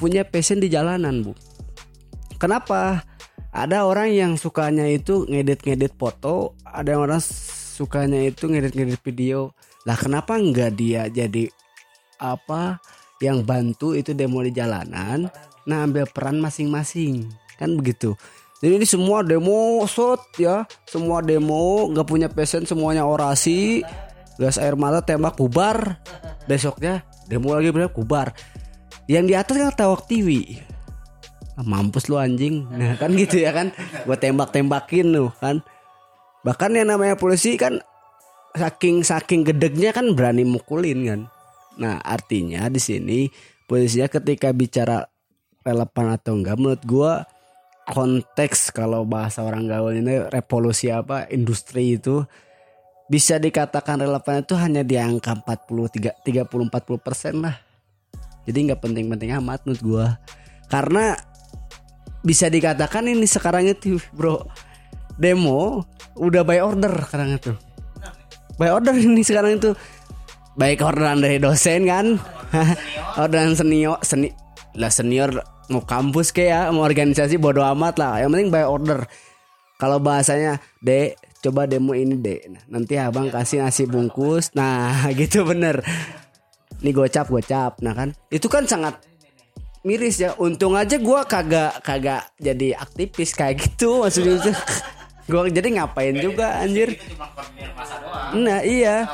[0.00, 1.36] punya passion di jalanan, Bu.
[2.40, 3.04] Kenapa?
[3.52, 7.20] Ada orang yang sukanya itu ngedit-ngedit foto, ada yang orang
[7.76, 9.52] sukanya itu ngedit-ngedit video.
[9.84, 11.50] Lah kenapa enggak dia jadi
[12.22, 12.78] apa
[13.20, 15.28] yang bantu itu demo di jalanan,
[15.66, 17.26] nah ambil peran masing-masing.
[17.58, 18.14] Kan begitu.
[18.62, 23.82] Jadi ini semua demo shot ya, semua demo nggak punya passion semuanya orasi,
[24.38, 25.98] gas air mata tembak bubar.
[26.46, 28.30] Besoknya demo lagi bener bubar.
[29.10, 30.54] Yang di atas kan tawak TV.
[31.58, 32.62] Ah, mampus lu anjing.
[32.70, 33.74] Nah, kan gitu ya kan.
[34.06, 35.58] Gua tembak-tembakin lu kan.
[36.46, 37.82] Bahkan yang namanya polisi kan
[38.54, 41.20] saking saking gedegnya kan berani mukulin kan.
[41.74, 43.26] Nah, artinya di sini
[43.66, 45.02] polisinya ketika bicara
[45.66, 47.26] relevan atau enggak menurut gua
[47.90, 52.22] konteks kalau bahasa orang gaul ini revolusi apa industri itu
[53.10, 57.58] bisa dikatakan relevan itu hanya di angka 43 30 40 persen lah
[58.48, 60.06] jadi nggak penting-penting amat menurut gua.
[60.70, 61.18] Karena
[62.20, 64.44] bisa dikatakan ini sekarang itu bro
[65.16, 65.84] demo
[66.16, 67.52] udah by order sekarang itu.
[68.56, 69.72] By order ini sekarang itu.
[70.58, 72.20] Baik orderan dari dosen kan?
[73.22, 74.34] Orderan senior seni
[74.74, 75.30] lah senior
[75.70, 78.20] mau kampus kayak ya mau organisasi bodo amat lah.
[78.20, 79.00] Yang penting by order.
[79.78, 82.40] Kalau bahasanya dek coba demo ini dek.
[82.50, 84.52] Nah, nanti abang kasih nasi bungkus.
[84.52, 85.80] Nah gitu bener
[86.80, 88.16] ini gocap gocap nah kan?
[88.32, 89.00] Itu kan sangat
[89.84, 90.36] miris ya.
[90.40, 94.40] Untung aja gua kagak kagak jadi aktivis kayak gitu maksudnya.
[94.40, 94.52] Itu
[95.30, 96.96] gua jadi ngapain juga anjir?
[98.30, 99.06] nah iya.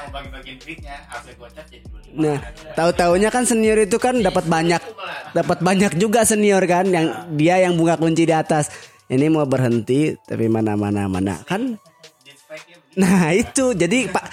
[2.16, 2.40] Nah,
[2.72, 4.80] tahu-taunya kan senior itu kan dapat banyak
[5.36, 8.72] dapat banyak juga senior kan yang dia yang bunga kunci di atas.
[9.06, 11.76] Ini mau berhenti tapi mana mana mana kan.
[12.96, 14.24] Nah, itu jadi Pak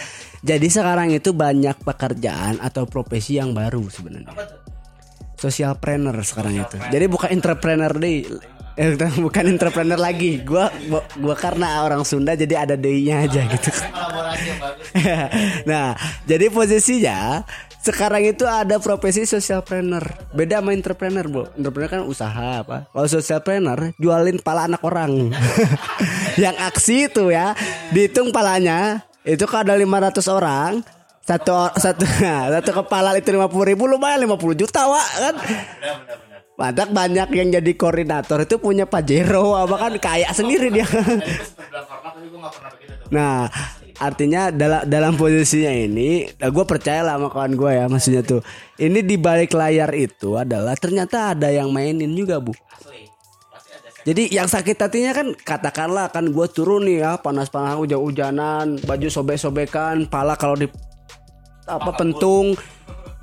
[0.44, 4.36] jadi sekarang itu banyak pekerjaan atau profesi yang baru sebenarnya.
[5.40, 6.76] Social planner sekarang itu.
[6.92, 8.28] Jadi bukan entrepreneur deh.
[8.74, 10.42] Eh, bukan entrepreneur lagi.
[10.42, 13.70] Gua gua, gua karena orang Sunda jadi ada D-nya aja gitu.
[15.70, 15.94] nah,
[16.26, 17.46] jadi posisinya
[17.84, 20.04] sekarang itu ada profesi social planner.
[20.32, 21.44] Beda sama entrepreneur, Bu.
[21.60, 22.88] Entrepreneur kan usaha apa?
[22.90, 25.36] Kalau social planner jualin pala anak orang.
[26.40, 27.52] Yang aksi itu ya,
[27.92, 29.04] dihitung palanya.
[29.28, 30.72] Itu kalau ada 500 orang,
[31.24, 35.36] satu satu satu kepala itu 50 ribu lumayan 50 juta, Wak, kan?
[36.54, 40.88] Mantap banyak yang jadi koordinator itu punya Pajero apa kan kaya sendiri dia.
[43.14, 43.46] Nah,
[44.02, 48.42] artinya dalam dalam posisinya ini, gue percaya lah sama kawan gue ya, maksudnya tuh,
[48.82, 52.58] ini di balik layar itu adalah ternyata ada yang mainin juga bu.
[54.04, 60.10] Jadi yang sakit hatinya kan katakanlah kan gue turun nih ya panas-panas hujan-hujanan, baju sobek-sobekan,
[60.10, 60.66] pala kalau di
[61.64, 62.58] apa pentung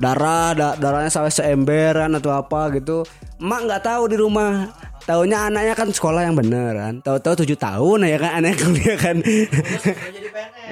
[0.01, 3.05] darah da, darahnya sampai seemberan atau apa gitu.
[3.37, 4.73] Emak nggak tahu di rumah.
[5.05, 6.95] Taunya anaknya kan sekolah yang bener kan.
[7.05, 9.17] Tahu-tahu tujuh tahun ya kan anaknya kuliah kan.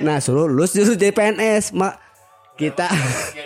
[0.01, 1.77] nah suruh lulus justru jadi PNS.
[1.77, 1.95] Mak
[2.57, 2.89] kita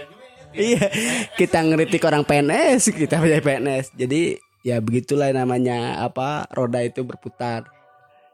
[0.56, 0.88] iya
[1.36, 3.98] kita ngeritik orang PNS kita jadi PNS.
[3.98, 7.66] Jadi ya begitulah namanya apa roda itu berputar.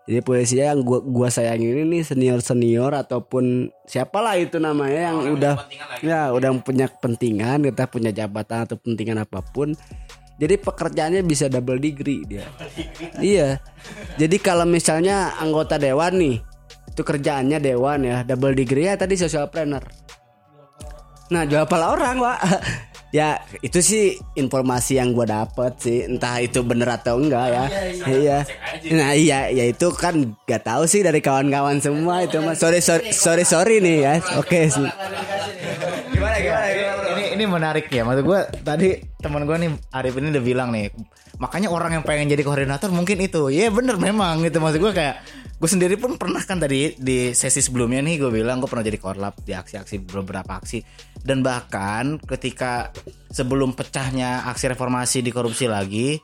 [0.09, 5.37] Jadi polisinya yang gua gua sayangin ini nih senior senior ataupun siapalah itu namanya yang
[5.37, 5.55] udah
[6.01, 9.77] ya udah punya kepentingan kita punya jabatan atau pentingan apa pun.
[10.40, 12.49] Jadi pekerjaannya bisa double degree dia.
[13.21, 13.61] iya.
[14.16, 16.40] Jadi kalau misalnya anggota dewan nih
[16.88, 19.85] itu kerjaannya dewan ya double degree ya tadi social planner.
[21.29, 22.38] Nah jual pala orang pak.
[23.09, 27.64] Ya itu sih informasi yang gue dapet sih entah itu bener atau enggak ya.
[28.05, 28.38] Iya
[28.92, 32.61] nah iya ya itu kan gak tahu sih dari kawan-kawan semua itu mas.
[32.61, 34.14] Sorry sorry sorry sorry nih ya.
[34.37, 34.88] Oke sih.
[36.09, 36.66] gimana gimana,
[37.14, 38.03] ini ini menarik ya.
[38.05, 40.90] Maksud gue tadi teman gue nih Arif ini udah bilang nih
[41.38, 43.49] makanya orang yang pengen jadi koordinator mungkin itu.
[43.49, 44.59] Ya bener memang gitu.
[44.59, 45.23] Maksud gue kayak
[45.59, 48.99] gue sendiri pun pernah kan tadi di sesi sebelumnya nih gue bilang gue pernah jadi
[49.03, 50.79] korlap di aksi-aksi beberapa aksi.
[51.18, 52.94] Dan bahkan ketika
[53.35, 56.14] sebelum pecahnya aksi reformasi di korupsi lagi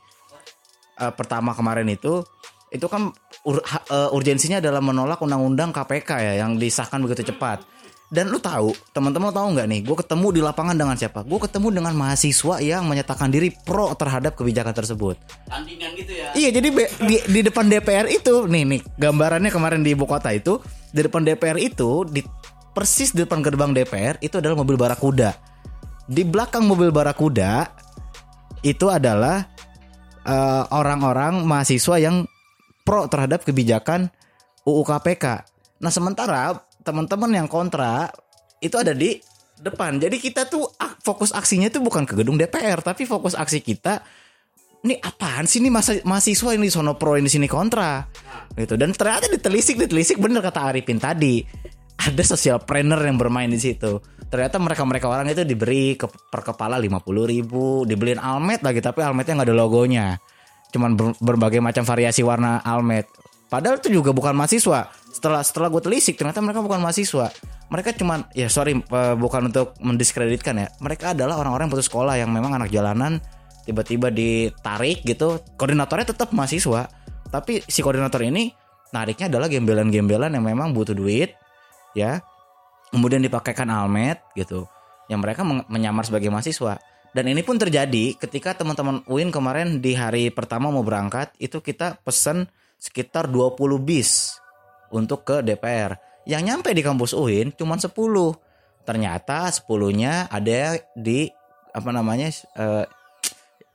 [0.95, 2.23] eh, pertama kemarin itu
[2.71, 3.11] itu kan
[3.43, 7.74] ur- eh, urgensinya adalah menolak undang-undang KPK ya yang disahkan begitu cepat
[8.13, 11.67] dan lu tahu teman-teman tahu nggak nih gue ketemu di lapangan dengan siapa gue ketemu
[11.81, 15.17] dengan mahasiswa yang menyatakan diri pro terhadap kebijakan tersebut
[15.49, 19.81] tandingan gitu ya Iya jadi be- di, di depan DPR itu nih nih gambarannya kemarin
[19.81, 20.61] di ibu kota itu
[20.93, 22.21] di depan DPR itu di
[22.75, 25.31] persis di depan gerbang DPR itu adalah mobil barakuda.
[26.05, 27.71] Di belakang mobil barakuda
[28.67, 29.47] itu adalah
[30.27, 32.27] eh, orang-orang mahasiswa yang
[32.83, 34.11] pro terhadap kebijakan
[34.67, 35.25] UU KPK.
[35.79, 38.13] Nah sementara teman-teman yang kontra
[38.61, 39.17] itu ada di
[39.57, 39.97] depan.
[39.97, 40.69] Jadi kita tuh
[41.01, 44.05] fokus aksinya itu bukan ke gedung DPR, tapi fokus aksi kita
[44.85, 45.57] ini apaan sih?
[45.65, 48.05] Ini masa mahasiswa ini sono pro ini sini kontra.
[48.53, 48.77] Gitu.
[48.77, 51.41] Dan ternyata ditelisik ditelisik bener kata Arifin tadi.
[51.95, 53.97] Ada social planner yang bermain di situ.
[54.29, 58.83] Ternyata mereka mereka orang itu diberi ke, per kepala lima puluh ribu dibeliin almet lagi
[58.83, 60.07] tapi almetnya nggak ada logonya.
[60.69, 63.09] Cuman ber- berbagai macam variasi warna almet
[63.55, 64.91] padahal itu juga bukan mahasiswa.
[64.91, 67.31] Setelah setelah gue telisik ternyata mereka bukan mahasiswa.
[67.71, 68.75] Mereka cuman ya sorry
[69.15, 70.67] bukan untuk mendiskreditkan ya.
[70.83, 73.23] Mereka adalah orang-orang putus sekolah yang memang anak jalanan
[73.63, 75.39] tiba-tiba ditarik gitu.
[75.55, 76.91] Koordinatornya tetap mahasiswa.
[77.31, 78.51] Tapi si koordinator ini
[78.91, 81.31] nariknya adalah gembelan-gembelan yang memang butuh duit
[81.95, 82.19] ya.
[82.91, 84.67] Kemudian dipakaikan almet gitu
[85.07, 86.75] yang mereka menyamar sebagai mahasiswa.
[87.15, 91.95] Dan ini pun terjadi ketika teman-teman UIN kemarin di hari pertama mau berangkat itu kita
[92.03, 94.39] pesen sekitar 20 bis
[94.91, 97.93] untuk ke DPR yang nyampe di kampus UIN cuma 10
[98.85, 101.29] ternyata 10-nya ada di
[101.75, 102.85] apa namanya eh,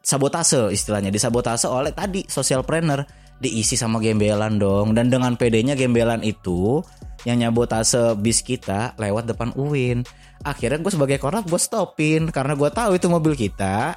[0.00, 1.12] sabotase istilahnya.
[1.12, 3.04] Disabotase oleh tadi social planner.
[3.40, 4.92] Diisi sama gembelan dong.
[4.92, 6.84] Dan dengan PD-nya gembelan itu
[7.24, 10.04] yang nyabotase bis kita lewat depan UIN.
[10.44, 12.28] Akhirnya gue sebagai korlap gue stopin.
[12.28, 13.96] Karena gue tahu itu mobil kita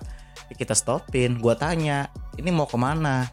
[0.55, 1.43] kita stopin.
[1.43, 2.07] Gue tanya
[2.39, 3.27] ini mau ke mana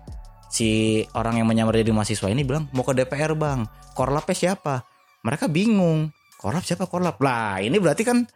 [0.50, 3.64] si orang yang menyamar jadi mahasiswa ini bilang mau ke DPR bang.
[3.94, 4.82] Korlapnya siapa?
[5.22, 6.10] Mereka bingung.
[6.36, 6.90] Korlap siapa?
[6.90, 7.22] Korlap.
[7.22, 8.26] Lah ini berarti kan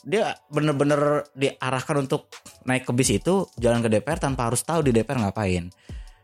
[0.00, 2.32] dia bener-bener diarahkan untuk
[2.64, 5.68] naik ke bis itu jalan ke DPR tanpa harus tahu di DPR ngapain.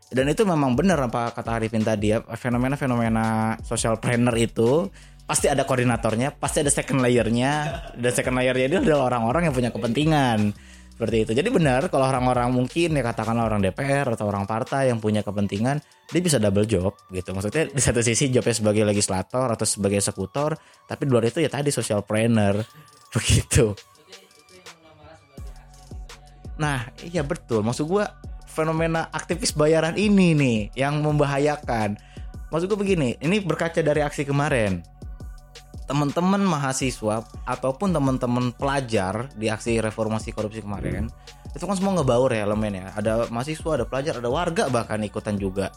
[0.07, 4.87] Dan itu memang benar apa kata Arifin tadi ya fenomena-fenomena social planner itu
[5.27, 7.51] pasti ada koordinatornya pasti ada second layernya.
[7.99, 10.55] Dan second layernya itu adalah orang-orang yang punya kepentingan
[10.97, 14.97] seperti itu jadi benar kalau orang-orang mungkin ya katakanlah orang DPR atau orang partai yang
[14.97, 15.77] punya kepentingan
[16.09, 20.57] dia bisa double job gitu maksudnya di satu sisi jobnya sebagai legislator atau sebagai eksekutor
[20.89, 22.65] tapi di luar itu ya tadi social planner
[23.15, 23.77] begitu
[26.57, 27.61] Nah, iya betul.
[27.61, 28.17] Maksud gua
[28.49, 31.95] fenomena aktivis bayaran ini nih yang membahayakan.
[32.49, 34.81] Maksud gua begini, ini berkaca dari aksi kemarin.
[35.87, 41.07] Teman-teman mahasiswa ataupun teman-teman pelajar di aksi reformasi korupsi kemarin
[41.55, 42.91] itu kan semua ngebaur ya elemen ya.
[42.93, 45.71] Ada mahasiswa, ada pelajar, ada warga bahkan ikutan juga.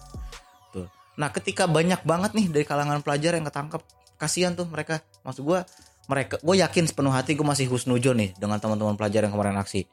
[0.75, 0.90] Tuh.
[1.14, 3.81] Nah, ketika banyak banget nih dari kalangan pelajar yang ketangkep,
[4.18, 4.99] kasihan tuh mereka.
[5.23, 5.62] Maksud gua
[6.11, 9.87] mereka gue yakin sepenuh hati gue masih husnujon nih dengan teman-teman pelajar yang kemarin aksi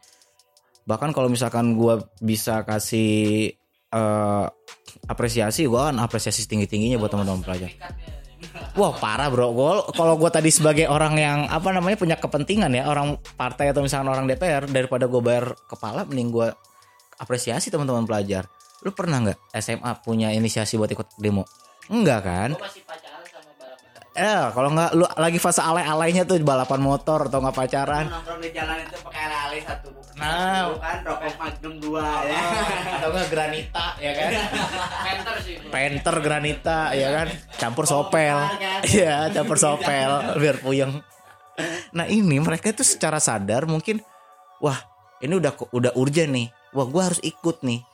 [0.90, 3.54] bahkan kalau misalkan gue bisa kasih
[3.94, 4.46] eh,
[5.06, 7.70] apresiasi gue kan apresiasi tinggi tingginya buat teman-teman pelajar
[8.78, 9.50] wah parah bro.
[9.92, 14.14] Kalau gue tadi sebagai orang yang apa namanya punya kepentingan ya orang partai atau misalkan
[14.14, 16.48] orang DPR daripada gue bayar kepala mending gue
[17.18, 18.46] apresiasi teman-teman pelajar.
[18.86, 21.44] Lu pernah nggak SMA punya inisiasi buat ikut demo?
[21.90, 22.50] Enggak kan
[24.18, 28.50] Eh, kalau nggak lu lagi fase alay-alaynya tuh balapan motor atau nggak pacaran, nongkrong di
[28.50, 30.74] jalan itu pakai ale satu Nah.
[30.74, 32.42] Satu kan rokok magnum dua ya
[32.98, 34.32] atau nggak granita ya kan?
[35.06, 35.56] Penter sih.
[35.70, 37.28] Penter granita ya kan,
[37.62, 38.38] campur sopel,
[38.98, 40.98] iya campur sopel biar puyeng.
[41.94, 44.02] Nah ini mereka itu secara sadar mungkin,
[44.58, 44.82] wah
[45.22, 47.86] ini udah udah urgent nih, wah gua harus ikut nih.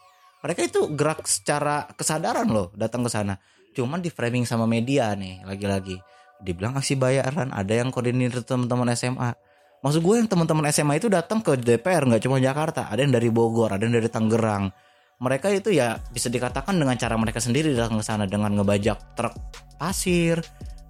[0.44, 3.36] Mereka itu gerak secara kesadaran loh datang ke sana.
[3.76, 6.13] Cuman di framing sama media nih lagi-lagi.
[6.42, 9.36] Dibilang aksi bayaran, ada yang koordinir teman-teman SMA.
[9.84, 13.28] Maksud gue yang teman-teman SMA itu datang ke DPR nggak cuma Jakarta, ada yang dari
[13.28, 14.72] Bogor, ada yang dari Tangerang.
[15.20, 19.36] Mereka itu ya bisa dikatakan dengan cara mereka sendiri datang ke sana dengan ngebajak truk
[19.76, 20.40] pasir,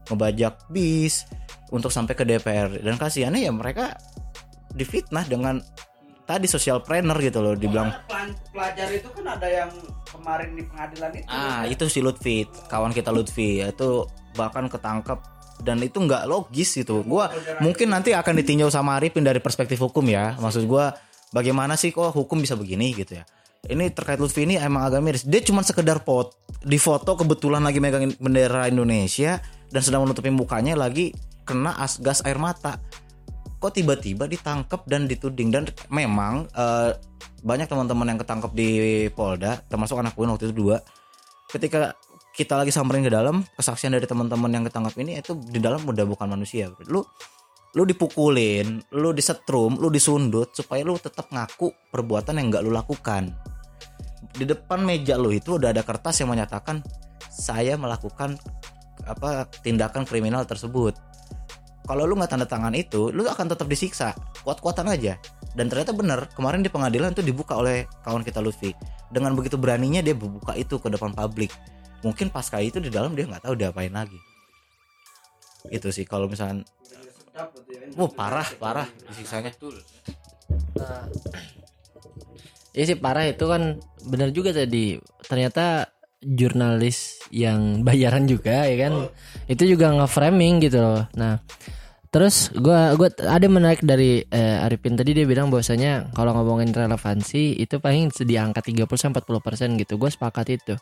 [0.09, 1.25] ngebajak bis
[1.73, 2.81] untuk sampai ke DPR.
[2.85, 3.97] Dan kasihannya ya mereka
[4.73, 5.57] difitnah dengan
[6.23, 7.91] tadi social planner gitu loh, dibilang
[8.53, 9.71] pelajar itu kan ada yang
[10.07, 15.19] kemarin di pengadilan itu Ah itu si Lutfi kawan kita Lutfi itu bahkan ketangkep
[15.63, 17.01] dan itu nggak logis gitu.
[17.07, 17.31] Gua
[17.63, 20.35] mungkin nanti akan ditinjau sama Arifin dari perspektif hukum ya.
[20.37, 20.93] Maksud gua
[21.31, 23.25] bagaimana sih kok hukum bisa begini gitu ya.
[23.63, 25.23] Ini terkait Lutfi ini emang agak miris.
[25.23, 29.39] Dia cuma sekedar pot di foto kebetulan lagi megang bendera Indonesia
[29.71, 31.15] dan sedang menutupi mukanya lagi
[31.47, 32.83] kena as gas air mata.
[33.63, 36.91] Kok tiba-tiba ditangkap dan dituding dan memang eh,
[37.43, 38.69] banyak teman-teman yang ketangkep di
[39.11, 40.83] Polda termasuk anak gue waktu itu dua
[41.51, 41.93] ketika
[42.33, 46.01] kita lagi samperin ke dalam kesaksian dari teman-teman yang ketangkap ini itu di dalam udah
[46.09, 47.05] bukan manusia lu
[47.73, 53.33] lu dipukulin lu disetrum lu disundut supaya lu tetap ngaku perbuatan yang nggak lu lakukan.
[54.33, 56.85] Di depan meja lu itu udah ada kertas yang menyatakan
[57.29, 58.37] saya melakukan
[59.09, 60.93] apa tindakan kriminal tersebut.
[61.83, 64.13] Kalau lu nggak tanda tangan itu lu akan tetap disiksa
[64.45, 65.17] kuat-kuatan aja.
[65.53, 68.73] Dan ternyata benar kemarin di pengadilan itu dibuka oleh kawan kita Lutfi.
[69.13, 71.53] Dengan begitu beraninya dia buka itu ke depan publik
[72.03, 74.19] mungkin pasca itu di dalam dia nggak tahu diapain lagi
[75.71, 76.67] itu sih kalau misalnya
[77.97, 79.55] oh parah parah disiksanya
[82.73, 84.97] Iya sih parah itu kan benar juga tadi
[85.29, 85.93] ternyata
[86.25, 88.93] jurnalis yang bayaran juga ya kan
[89.45, 91.05] itu juga nge-framing gitu loh.
[91.13, 91.37] Nah
[92.09, 97.61] terus gua gua ada menarik dari eh, Arifin tadi dia bilang bahwasanya kalau ngomongin relevansi
[97.61, 100.01] itu paling di angka 30 40 persen gitu.
[100.01, 100.73] Gue sepakat itu.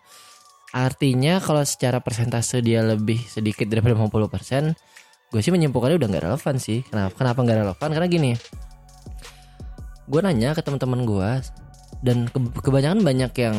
[0.71, 4.63] Artinya kalau secara persentase dia lebih sedikit daripada 50 persen,
[5.27, 6.79] gue sih menyimpulkannya udah nggak relevan sih.
[6.87, 7.11] Kenapa?
[7.15, 7.89] Kenapa nggak relevan?
[7.91, 8.31] Karena gini,
[10.11, 11.29] gue nanya ke teman-teman gue
[12.03, 13.57] dan ke- kebanyakan banyak yang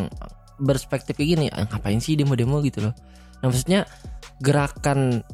[0.61, 2.95] berspektif kayak gini "Ah, ngapain sih demo-demo gitu loh
[3.41, 3.89] nah maksudnya
[4.39, 5.27] gerakan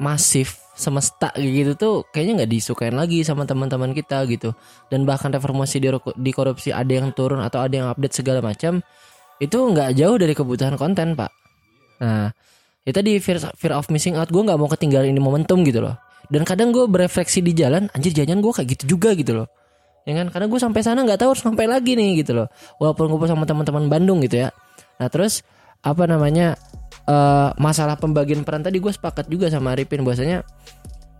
[0.00, 4.56] masif semesta gitu tuh kayaknya nggak disukain lagi sama teman-teman kita gitu
[4.88, 5.76] dan bahkan reformasi
[6.16, 8.80] di korupsi ada yang turun atau ada yang update segala macam
[9.40, 11.32] itu nggak jauh dari kebutuhan konten pak.
[12.04, 12.28] Nah
[12.84, 15.96] itu tadi fear, fear of missing out gue nggak mau ketinggalan ini momentum gitu loh.
[16.30, 19.48] Dan kadang gue berefleksi di jalan anjir jangan gue kayak gitu juga gitu loh.
[20.04, 20.30] Ya kan?
[20.30, 22.48] Karena gue sampai sana nggak tahu harus sampai lagi nih gitu loh.
[22.78, 24.48] Walaupun gue sama teman-teman Bandung gitu ya.
[25.00, 25.42] Nah terus
[25.80, 26.60] apa namanya
[27.08, 30.44] eh, masalah pembagian peran tadi gue sepakat juga sama Arifin bahwasanya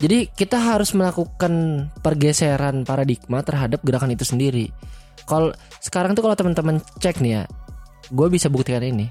[0.00, 4.72] jadi kita harus melakukan pergeseran paradigma terhadap gerakan itu sendiri.
[5.28, 5.52] Kalau
[5.84, 7.42] sekarang tuh kalau teman-teman cek nih ya
[8.10, 9.08] gue bisa buktikan ini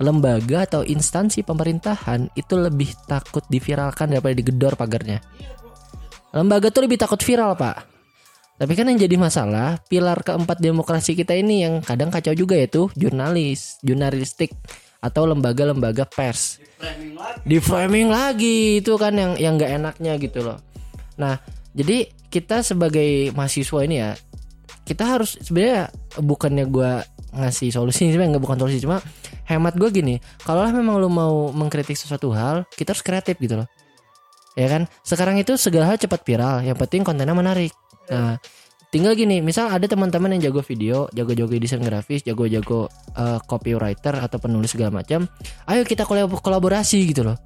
[0.00, 5.22] lembaga atau instansi pemerintahan itu lebih takut diviralkan daripada digedor pagarnya
[6.34, 7.90] lembaga tuh lebih takut viral pak
[8.60, 12.92] tapi kan yang jadi masalah pilar keempat demokrasi kita ini yang kadang kacau juga yaitu
[12.92, 14.52] jurnalis, jurnalistik
[15.00, 16.60] atau lembaga-lembaga pers.
[17.40, 20.60] Di framing lagi itu kan yang yang nggak enaknya gitu loh.
[21.16, 21.40] Nah,
[21.72, 24.12] jadi kita sebagai mahasiswa ini ya
[24.90, 25.86] kita harus sebenarnya
[26.18, 28.98] bukannya gua ngasih solusi sebenarnya nggak bukan solusi cuma
[29.46, 30.18] hemat gue gini.
[30.42, 33.68] Kalau memang lu mau mengkritik sesuatu hal kita harus kreatif gitu loh.
[34.58, 34.90] Ya kan?
[35.06, 37.70] Sekarang itu segala hal cepat viral yang penting kontennya menarik.
[38.10, 38.34] Nah
[38.90, 44.42] tinggal gini misal ada teman-teman yang jago video jago-jago desain grafis jago-jago eh, copywriter atau
[44.42, 45.30] penulis segala macam
[45.70, 47.38] ayo kita kolab- kolaborasi gitu loh.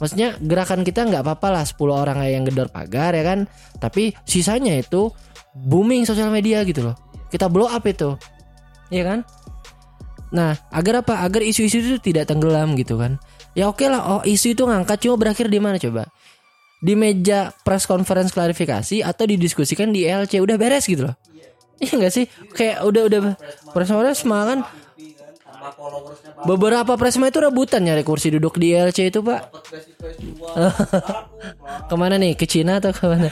[0.00, 3.44] Maksudnya gerakan kita nggak apa-apa lah 10 orang yang gedor pagar ya kan?
[3.76, 5.12] Tapi sisanya itu
[5.54, 6.96] booming sosial media gitu loh.
[7.30, 8.14] Kita blow up itu.
[8.90, 9.26] Ya kan?
[10.30, 11.22] Nah agar apa?
[11.22, 13.18] Agar isu-isu itu tidak tenggelam gitu kan.
[13.54, 16.06] Ya oke lah oh isu itu ngangkat cuma berakhir di mana coba?
[16.80, 21.14] Di meja press conference klarifikasi atau didiskusikan di LC udah beres gitu loh.
[21.80, 22.24] Iya nggak sih?
[22.54, 23.20] Kayak udah udah
[23.74, 24.58] press conference mah kan
[26.44, 29.50] beberapa presma itu rebutan nyari kursi duduk di LC itu pak.
[31.88, 32.36] Ke mana nih?
[32.36, 33.28] Ke Cina atau ke mana?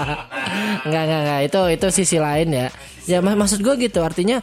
[0.88, 1.40] Nggak nggak nggak.
[1.46, 2.66] Itu itu sisi lain ya.
[3.06, 4.00] Ya mak- maksud gue gitu.
[4.02, 4.42] Artinya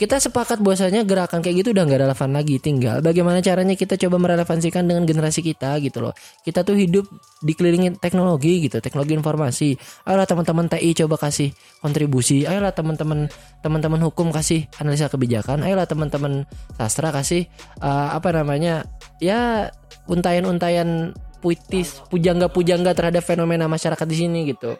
[0.00, 2.56] kita sepakat bahwasanya gerakan kayak gitu udah nggak relevan lagi.
[2.56, 6.16] Tinggal bagaimana caranya kita coba merelevansikan dengan generasi kita gitu loh.
[6.40, 7.04] Kita tuh hidup
[7.44, 9.76] dikelilingi teknologi gitu teknologi informasi.
[10.08, 11.52] Ayolah teman-teman TI coba kasih
[11.84, 12.48] kontribusi.
[12.48, 13.28] Ayolah teman-teman
[13.60, 15.60] teman-teman hukum kasih analisa kebijakan.
[15.60, 16.48] Ayolah teman-teman
[16.80, 17.44] sastra kasih
[17.84, 18.88] eh, apa namanya
[19.20, 19.68] ya
[20.08, 21.12] untayan-untayan
[21.44, 24.76] puitis pujangga-pujangga terhadap fenomena masyarakat di sini gitu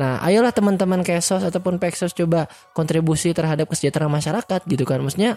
[0.00, 5.04] Nah, ayolah teman-teman Kesos ataupun Peksos coba kontribusi terhadap kesejahteraan masyarakat gitu kan.
[5.04, 5.36] Maksudnya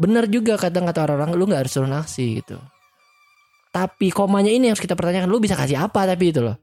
[0.00, 2.56] benar juga kadang kata orang-orang lu nggak harus turun aksi gitu.
[3.72, 6.56] Tapi komanya ini yang harus kita pertanyakan lu bisa kasih apa tapi itu loh.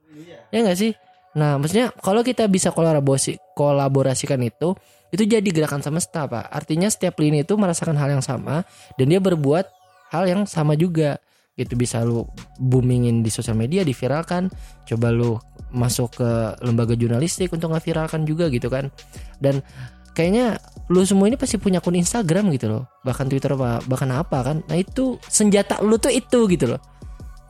[0.49, 0.93] Ya nggak sih?
[1.37, 4.73] Nah, maksudnya kalau kita bisa kolaborasi kolaborasikan itu
[5.09, 6.49] itu jadi gerakan semesta, Pak.
[6.49, 8.65] Artinya setiap lini itu merasakan hal yang sama
[8.97, 9.65] dan dia berbuat
[10.13, 11.21] hal yang sama juga
[11.59, 12.23] gitu bisa lu
[12.55, 14.47] boomingin di sosial media diviralkan.
[14.87, 15.35] Coba lu
[15.75, 16.29] masuk ke
[16.63, 18.87] lembaga jurnalistik untuk ngeviralkan juga gitu kan.
[19.37, 19.59] Dan
[20.15, 20.57] kayaknya
[20.89, 22.83] lu semua ini pasti punya akun Instagram gitu loh.
[23.03, 24.57] Bahkan Twitter apa bahkan apa kan.
[24.65, 26.81] Nah itu senjata lu tuh itu gitu loh.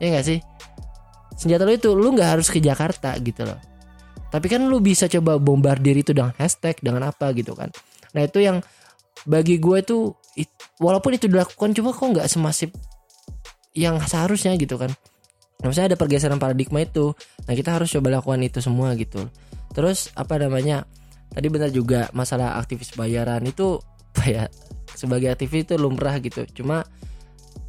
[0.02, 0.38] Ya gak sih?
[1.38, 3.56] Senjata lu itu lu nggak harus ke Jakarta gitu loh.
[4.30, 7.72] Tapi kan lu bisa coba bombardir itu dengan hashtag dengan apa gitu kan.
[8.14, 8.62] Nah itu yang
[9.28, 10.16] bagi gue tuh
[10.80, 12.72] walaupun itu dilakukan cuma kok nggak semasif
[13.74, 14.90] yang seharusnya gitu kan.
[15.60, 17.12] Nah, Maksudnya ada pergeseran paradigma itu.
[17.44, 19.28] Nah kita harus coba lakukan itu semua gitu.
[19.76, 20.88] Terus apa namanya
[21.30, 23.78] Tadi benar juga masalah aktivis bayaran itu
[24.26, 24.50] ya
[24.90, 26.42] Sebagai aktivis itu lumrah gitu.
[26.50, 26.82] Cuma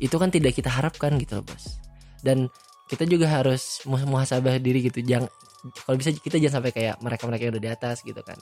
[0.02, 1.78] itu kan tidak kita harapkan gitu loh bos.
[2.26, 2.50] Dan
[2.90, 5.06] kita juga harus muh- muhasabah diri gitu.
[5.06, 5.30] Jangan
[5.62, 8.36] Kalau bisa kita jangan sampai kayak mereka-mereka yang udah di atas gitu kan.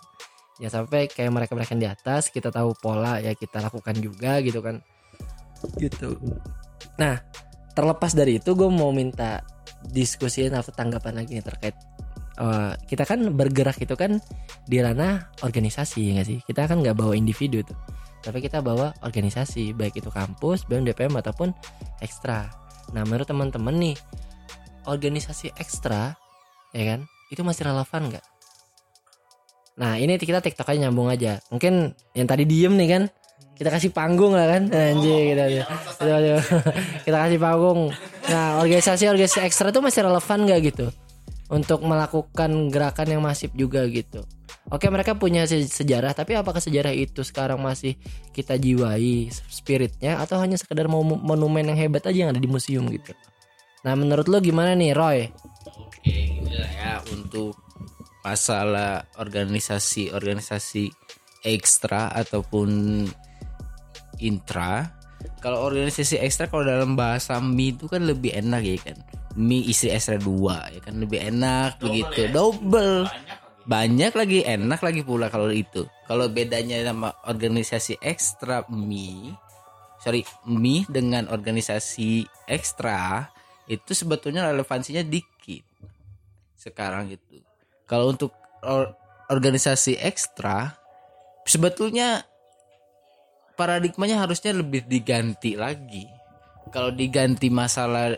[0.63, 4.63] Jangan sampai kayak mereka-mereka yang di atas Kita tahu pola ya kita lakukan juga gitu
[4.63, 4.79] kan.
[5.75, 6.15] Gitu.
[6.95, 7.19] Nah
[7.73, 9.45] terlepas dari itu gue mau minta
[9.89, 11.75] diskusiin atau tanggapan lagi nih terkait
[12.39, 14.17] eh, kita kan bergerak itu kan
[14.65, 16.39] di ranah organisasi ya nggak sih?
[16.43, 17.77] Kita kan nggak bawa individu tuh
[18.19, 21.55] tapi kita bawa organisasi baik itu kampus BEM DPM ataupun
[22.03, 22.51] ekstra.
[22.91, 23.95] Nah menurut teman-teman nih
[24.87, 26.15] organisasi ekstra
[26.75, 26.99] ya kan
[27.31, 28.25] itu masih relevan nggak?
[29.79, 31.39] Nah ini kita tiktok aja nyambung aja.
[31.47, 33.03] Mungkin yang tadi diem nih kan
[33.59, 34.71] kita kasih panggung lah kan?
[34.71, 35.43] Anjir kita,
[35.99, 36.39] kita,
[37.05, 37.91] kita kasih panggung.
[38.31, 40.87] Nah organisasi organisasi ekstra itu masih relevan nggak gitu?
[41.51, 44.23] Untuk melakukan gerakan yang masif juga gitu.
[44.71, 47.99] Oke mereka punya se- sejarah tapi apakah sejarah itu sekarang masih
[48.31, 52.87] kita jiwai spiritnya atau hanya sekedar mau monumen yang hebat aja yang ada di museum
[52.87, 53.11] gitu?
[53.83, 55.27] Nah menurut lo gimana nih Roy?
[55.75, 57.59] Oke, inilah ya untuk
[58.23, 60.93] masalah organisasi-organisasi
[61.43, 62.69] ekstra ataupun
[64.23, 64.95] intra.
[65.43, 68.97] Kalau organisasi ekstra kalau dalam bahasa mi itu kan lebih enak ya kan.
[69.35, 72.31] Mi istri ekstra dua ya kan lebih enak begitu.
[72.31, 73.07] Double.
[73.67, 75.87] Banyak lagi enak lagi pula kalau itu.
[76.07, 79.35] Kalau bedanya sama organisasi ekstra mi
[79.99, 83.27] sorry mi dengan organisasi ekstra
[83.67, 85.61] itu sebetulnya relevansinya dikit
[86.55, 87.43] sekarang itu.
[87.85, 88.31] Kalau untuk
[88.63, 88.95] or-
[89.29, 90.73] organisasi ekstra
[91.45, 92.25] sebetulnya
[93.59, 96.07] paradigmanya harusnya lebih diganti lagi.
[96.71, 98.15] Kalau diganti masalah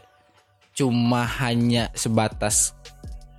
[0.78, 2.78] cuma hanya sebatas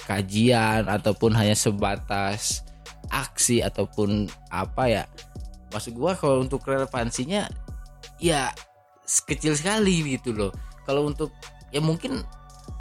[0.03, 2.67] kajian ataupun hanya sebatas
[3.07, 5.05] aksi ataupun apa ya.
[5.71, 7.47] Maksud gua kalau untuk relevansinya
[8.19, 8.51] ya
[9.07, 10.51] kecil sekali gitu loh.
[10.83, 11.31] Kalau untuk
[11.71, 12.27] ya mungkin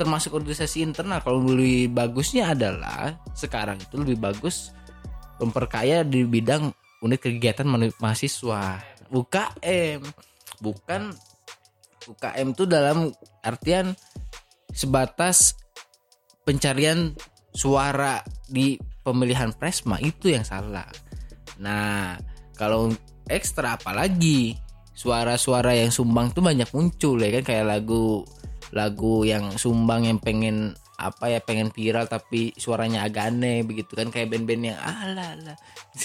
[0.02, 4.74] termasuk organisasi internal kalau lebih bagusnya adalah sekarang itu lebih bagus
[5.38, 10.00] memperkaya di bidang unit kegiatan ma- mahasiswa UKM
[10.64, 11.12] bukan
[12.08, 13.14] UKM itu dalam
[13.46, 13.94] artian
[14.72, 15.60] sebatas
[16.48, 17.14] pencarian
[17.52, 20.88] suara di pemilihan presma itu yang salah.
[21.62, 22.18] Nah,
[22.56, 22.90] kalau
[23.28, 24.58] ekstra apalagi
[24.96, 28.22] suara-suara yang sumbang tuh banyak muncul ya kan kayak lagu
[28.72, 34.14] lagu yang sumbang yang pengen apa ya pengen viral tapi suaranya agak aneh begitu kan
[34.14, 35.54] kayak band-band yang ala ala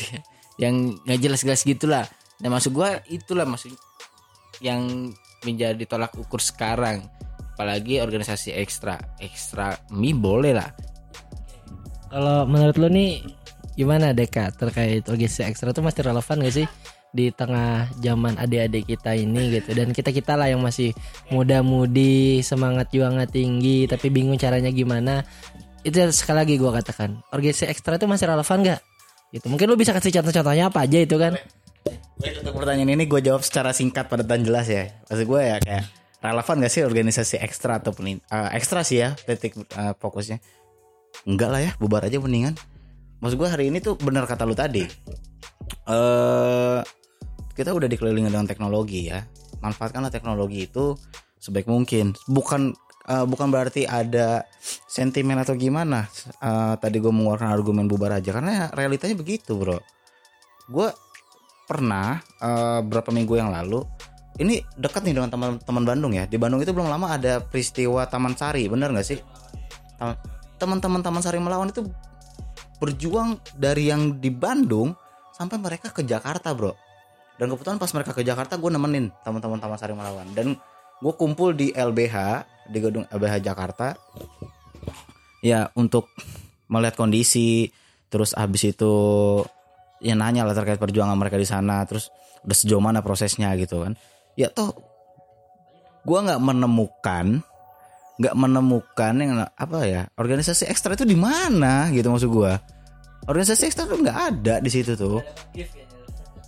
[0.62, 2.04] yang nggak jelas-jelas gitulah.
[2.42, 3.72] Nah maksud gua itulah maksud
[4.60, 5.12] yang
[5.44, 7.04] menjadi tolak ukur sekarang.
[7.56, 10.68] Apalagi organisasi ekstra ekstra mi boleh lah.
[12.12, 13.24] Kalau menurut lu nih
[13.76, 16.68] gimana Deka terkait organisasi ekstra itu masih relevan gak sih
[17.16, 19.72] di tengah zaman adik-adik kita ini gitu?
[19.72, 20.92] Dan kita kita lah yang masih
[21.32, 25.24] muda-mudi semangat juangnya tinggi tapi bingung caranya gimana.
[25.80, 28.80] Itu sekali lagi gua katakan organisasi ekstra itu masih relevan gak
[29.32, 29.48] gitu.
[29.48, 31.40] Mungkin lu bisa kasih contoh-contohnya apa aja itu kan
[32.16, 34.88] untuk pertanyaan ini gue jawab secara singkat padat dan jelas ya.
[35.08, 35.84] Maksud gue ya kayak
[36.24, 40.40] relevan gak sih organisasi ekstra ataupun in- eh, ekstra sih ya titik eh, fokusnya.
[41.28, 42.56] Enggak lah ya, bubar aja mendingan.
[43.20, 44.84] Maksud gue hari ini tuh benar kata lu tadi.
[45.88, 46.80] Eh
[47.56, 49.24] kita udah dikelilingi dengan teknologi ya.
[49.60, 50.96] Manfaatkanlah teknologi itu
[51.40, 52.16] sebaik mungkin.
[52.28, 52.72] Bukan
[53.12, 54.48] eh, bukan berarti ada
[54.88, 56.08] sentimen atau gimana.
[56.40, 59.80] Eh, tadi gue mengeluarkan argumen bubar aja karena realitanya begitu, Bro.
[60.66, 60.90] Gue
[61.66, 63.82] pernah eh, berapa minggu yang lalu
[64.36, 68.36] ini dekat nih dengan teman-teman Bandung ya di Bandung itu belum lama ada peristiwa Taman
[68.36, 69.18] Sari bener nggak sih?
[70.60, 71.88] Teman-teman Taman Sari melawan itu
[72.76, 74.92] berjuang dari yang di Bandung
[75.32, 76.76] sampai mereka ke Jakarta bro.
[77.36, 80.28] Dan kebetulan pas mereka ke Jakarta gue nemenin teman-teman Taman Sari melawan.
[80.36, 80.56] Dan
[81.00, 82.16] gue kumpul di LBH
[82.72, 83.96] di gedung LBH Jakarta
[85.44, 86.08] ya untuk
[86.66, 87.70] melihat kondisi
[88.08, 88.94] terus habis itu
[90.02, 92.12] ya nanya lah terkait perjuangan mereka di sana terus
[92.44, 93.92] udah sejauh mana prosesnya gitu kan.
[94.36, 94.72] Ya toh
[96.06, 97.42] gua nggak menemukan
[98.16, 102.56] nggak menemukan yang apa ya organisasi ekstra itu di mana gitu maksud gua.
[103.26, 105.20] Organisasi ekstra tuh nggak ada di situ tuh.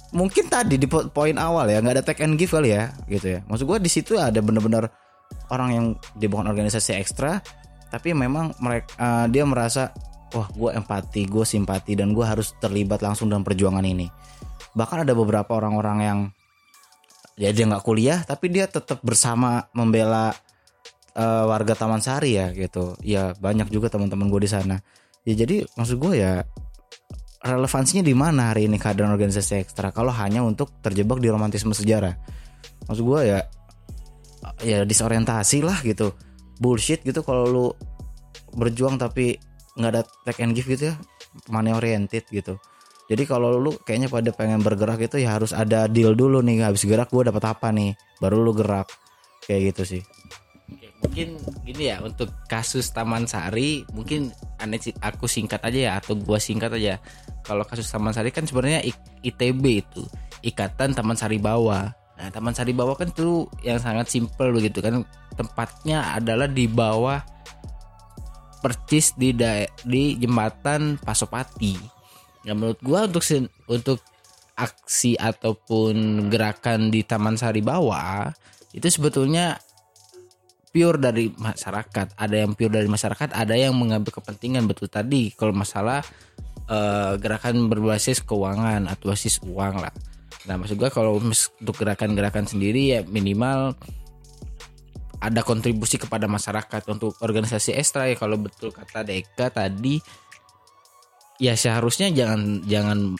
[0.08, 3.36] Mungkin tadi di po- poin awal ya nggak ada take and give kali ya gitu
[3.36, 3.40] ya.
[3.44, 4.88] Maksud gua di situ ada bener-bener
[5.52, 5.86] orang yang
[6.28, 7.40] bukan organisasi ekstra
[7.88, 9.92] tapi memang mereka dia merasa
[10.34, 14.08] wah gue empati gue simpati dan gue harus terlibat langsung dalam perjuangan ini.
[14.76, 16.18] Bahkan ada beberapa orang-orang yang
[17.38, 20.34] ya dia nggak kuliah tapi dia tetap bersama membela
[21.14, 22.98] eh, warga Taman Sari ya gitu.
[23.00, 24.76] Ya banyak juga teman-teman gue di sana.
[25.24, 26.44] Ya jadi maksud gue ya
[27.38, 32.18] relevansinya di mana hari ini keadaan organisasi ekstra kalau hanya untuk terjebak di romantisme sejarah?
[32.90, 33.40] Maksud gue ya
[34.62, 36.12] ya disorientasi lah gitu.
[36.58, 37.66] Bullshit gitu kalau lu
[38.58, 39.38] berjuang tapi
[39.78, 40.94] nggak ada take and give gitu ya
[41.46, 42.58] money oriented gitu.
[43.08, 46.84] Jadi kalau lu kayaknya pada pengen bergerak itu ya harus ada deal dulu nih habis
[46.84, 48.90] gerak gue dapat apa nih baru lu gerak.
[49.48, 50.02] Kayak gitu sih.
[50.98, 56.18] Mungkin gini ya untuk kasus Taman Sari mungkin aneh sih aku singkat aja ya atau
[56.18, 57.00] gua singkat aja.
[57.46, 58.84] Kalau kasus Taman Sari kan sebenarnya
[59.24, 60.02] ITB itu
[60.44, 61.88] Ikatan Taman Sari Bawah.
[62.18, 65.06] Nah Taman Sari Bawah kan tuh yang sangat simpel begitu kan
[65.38, 67.22] tempatnya adalah di bawah
[68.58, 69.34] percis di
[69.86, 71.74] di jembatan Pasopati
[72.46, 73.24] ya menurut gua untuk
[73.68, 73.98] untuk
[74.58, 78.34] aksi ataupun gerakan di Taman Sari Bawah
[78.74, 79.56] itu sebetulnya
[80.68, 82.14] pure dari masyarakat.
[82.14, 85.32] Ada yang pure dari masyarakat, ada yang mengambil kepentingan betul tadi.
[85.32, 86.04] Kalau masalah
[86.68, 89.92] eh, gerakan berbasis keuangan atau basis uang lah.
[90.46, 93.76] Nah maksud gua kalau untuk gerakan-gerakan sendiri ya minimal
[95.18, 99.98] ada kontribusi kepada masyarakat untuk organisasi ekstra ya kalau betul kata Deka tadi.
[101.38, 103.14] Ya seharusnya jangan jangan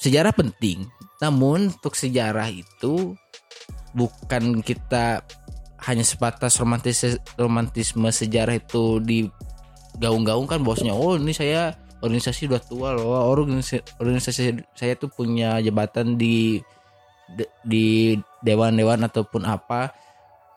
[0.00, 0.90] sejarah penting
[1.20, 3.14] namun untuk sejarah itu
[3.92, 5.20] bukan kita
[5.84, 7.04] hanya sebatas romantis
[7.36, 14.64] romantisme sejarah itu digaung-gaungkan bosnya oh ini saya organisasi udah tua loh Oh, organisasi, organisasi
[14.72, 16.64] saya tuh punya jabatan di
[17.62, 19.92] di dewan-dewan ataupun apa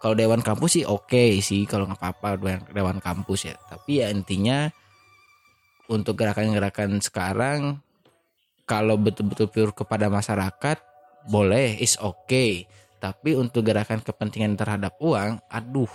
[0.04, 3.56] kalau dewan kampus sih oke sih kalau nggak apa-apa dewan, dewan kampus ya.
[3.56, 4.68] Tapi ya intinya
[5.88, 7.80] untuk gerakan-gerakan sekarang
[8.68, 10.84] kalau betul-betul pure kepada masyarakat
[11.32, 12.68] boleh is okay
[13.00, 15.92] tapi untuk gerakan kepentingan terhadap uang aduh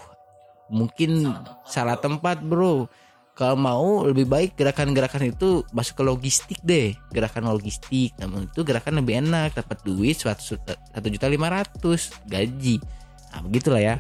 [0.73, 1.29] mungkin
[1.69, 2.89] salah tempat bro.
[3.37, 6.97] Kalau mau lebih baik gerakan-gerakan itu masuk ke logistik deh.
[7.13, 12.81] Gerakan logistik namun itu gerakan lebih enak dapat duit satu juta lima ratus gaji
[13.33, 13.97] nah begitulah ya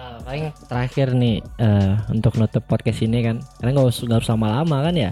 [0.00, 4.32] Ah, paling terakhir nih eh, untuk nutup podcast ini kan karena nggak usah nggak usah
[4.32, 5.10] lama-lama kan ya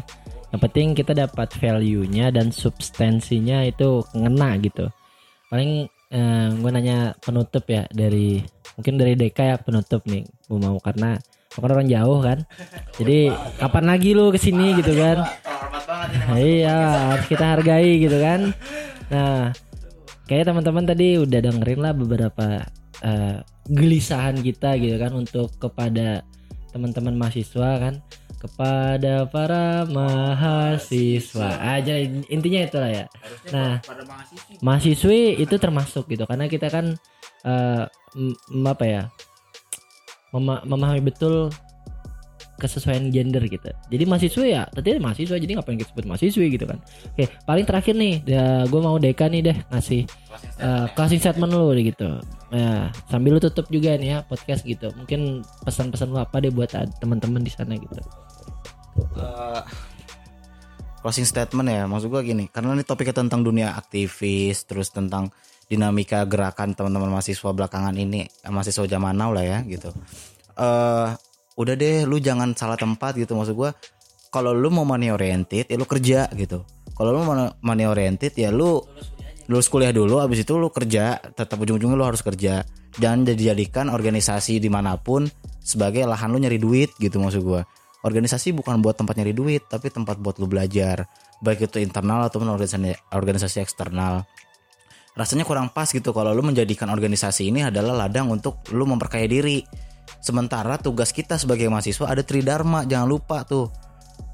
[0.48, 4.88] yang penting kita dapat value-nya dan substansinya itu ngena gitu
[5.52, 8.40] paling eh, gue nanya penutup ya dari
[8.80, 11.20] mungkin dari Deka ya penutup nih gue mau karena
[11.52, 12.38] aku kan orang jauh kan
[12.96, 13.18] jadi
[13.60, 15.20] kapan lagi lu ke sini gitu kan
[16.32, 18.56] iya harus kita hargai gitu kan
[19.12, 19.52] nah
[20.28, 22.62] kayak teman-teman tadi udah dengerin lah beberapa
[23.00, 26.22] eh, gelisahan kita gitu kan untuk kepada
[26.70, 27.94] teman-teman mahasiswa kan.
[28.38, 31.58] Kepada para mahasiswa.
[31.58, 31.98] Aja
[32.30, 33.04] intinya itulah ya.
[33.50, 33.82] Nah
[34.62, 35.42] mahasiswi.
[35.42, 36.22] itu termasuk gitu.
[36.22, 36.94] Karena kita kan
[38.14, 39.02] m- apa ya
[40.30, 41.50] mema- memahami betul
[42.59, 43.70] kesesuaian gender gitu.
[43.88, 46.82] Jadi mahasiswa ya tadi mahasiswa jadi ngapain kita sebut mahasiswi gitu kan.
[47.14, 48.26] Oke paling terakhir nih
[48.66, 50.02] gue mau Deka nih deh ngasih
[50.59, 52.18] eh, closing statement lu deh gitu.
[52.48, 54.88] Nah, sambil lu tutup juga nih ya podcast gitu.
[54.96, 58.00] Mungkin pesan-pesan lu apa deh buat teman-teman di sana gitu.
[59.20, 59.62] Eh,
[61.04, 62.50] closing statement ya maksud gua gini.
[62.50, 65.30] Karena ini topiknya tentang dunia aktivis terus tentang
[65.68, 69.92] dinamika gerakan teman-teman mahasiswa belakangan ini eh, mahasiswa zaman now lah ya gitu.
[70.56, 71.09] Eh
[71.59, 73.74] udah deh lu jangan salah tempat gitu maksud gua.
[74.30, 76.62] Kalau lu mau money oriented ya lu kerja gitu.
[76.94, 78.78] Kalau lu mau money oriented ya lu
[79.50, 82.62] lulus kuliah dulu abis itu lu kerja tetap ujung-ujungnya lu harus kerja.
[82.94, 85.26] Jangan dijadikan organisasi di mana pun
[85.59, 87.66] sebagai lahan lu nyari duit gitu maksud gua.
[88.06, 91.11] Organisasi bukan buat tempat nyari duit tapi tempat buat lu belajar.
[91.42, 94.22] Baik itu internal ataupun organisasi organisasi eksternal.
[95.18, 99.66] Rasanya kurang pas gitu kalau lu menjadikan organisasi ini adalah ladang untuk lu memperkaya diri
[100.22, 103.68] sementara tugas kita sebagai mahasiswa ada tridharma jangan lupa tuh.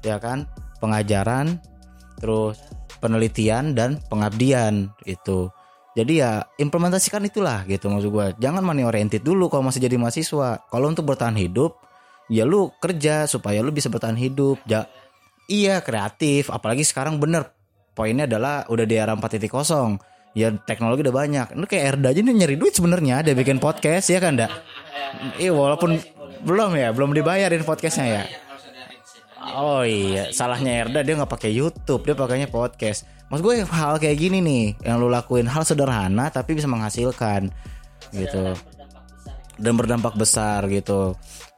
[0.01, 0.47] Ya kan?
[0.79, 1.59] Pengajaran
[2.19, 2.59] terus
[3.03, 5.51] penelitian dan pengabdian itu
[5.95, 8.35] jadi ya implementasikan itulah gitu maksud gua.
[8.35, 10.67] Jangan money oriented dulu kalau masih jadi mahasiswa.
[10.67, 11.79] Kalau untuk bertahan hidup
[12.27, 14.59] ya lu kerja supaya lu bisa bertahan hidup.
[14.67, 14.91] Ja
[15.47, 17.47] iya kreatif apalagi sekarang bener.
[17.95, 19.47] Poinnya adalah udah di era 4.0
[20.35, 21.47] ya teknologi udah banyak.
[21.55, 24.51] Ini kayak Erda aja nih nyari duit sebenarnya dia bikin podcast ya kan dak
[25.37, 25.97] iya walaupun
[26.45, 28.23] belum ya belum dibayarin podcastnya ya
[29.55, 33.05] Oh iya, salahnya Erda dia nggak pakai YouTube, dia pakainya podcast.
[33.29, 37.53] Maksud gue hal kayak gini nih, yang lu lakuin hal sederhana tapi bisa menghasilkan
[38.11, 38.57] gitu.
[39.55, 41.13] Dan berdampak besar gitu.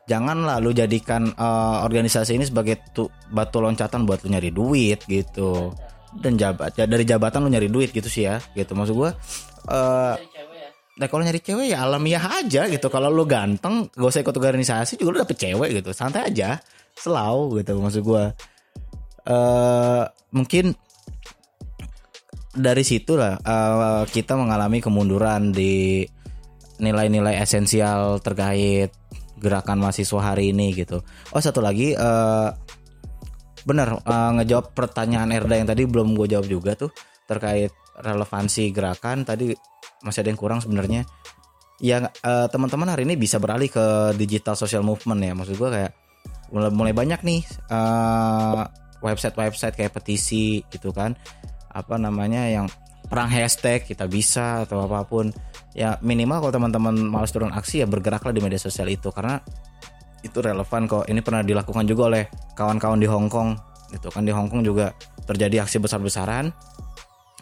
[0.05, 5.72] Janganlah lu jadikan eh, organisasi ini sebagai tu, batu loncatan buat lu nyari duit gitu.
[6.12, 8.76] Dan jabat dari jabatan lu nyari duit gitu sih ya, gitu.
[8.76, 9.10] Maksud gue
[9.68, 10.16] eh
[10.98, 12.89] Nah kalau nyari cewek ya alamiah aja gitu.
[12.89, 15.93] Kalau lu ganteng, gak usah ikut organisasi juga lu dapet cewek gitu.
[15.93, 16.58] Santai aja,
[16.98, 18.34] selau gitu maksud gua.
[19.28, 20.72] eh mungkin
[22.56, 26.08] dari situ lah eh, kita mengalami kemunduran di
[26.80, 28.89] nilai-nilai esensial terkait
[29.38, 31.04] gerakan mahasiswa hari ini gitu.
[31.36, 32.50] Oh satu lagi, eh
[33.68, 36.89] benar eh, ngejawab pertanyaan Erda yang tadi belum gue jawab juga tuh
[37.28, 39.54] terkait relevansi gerakan tadi
[40.06, 41.06] masih ada yang kurang sebenarnya.
[41.78, 45.34] Ya eh, teman-teman hari ini bisa beralih ke digital social movement ya.
[45.38, 45.91] Maksud gua kayak
[46.50, 48.64] mulai, mulai banyak nih eh,
[49.02, 51.14] website-website kayak petisi gitu kan.
[51.74, 52.66] Apa namanya yang
[53.08, 55.30] perang hashtag kita bisa atau apa pun.
[55.78, 59.14] Ya minimal kalau teman-teman malas turun aksi ya bergeraklah di media sosial itu.
[59.14, 59.38] Karena
[60.26, 61.06] itu relevan kok.
[61.06, 62.24] Ini pernah dilakukan juga oleh
[62.58, 63.54] kawan-kawan di Hong Kong.
[63.93, 64.91] Gitu kan di Hong Kong juga
[65.30, 66.50] terjadi aksi besar-besaran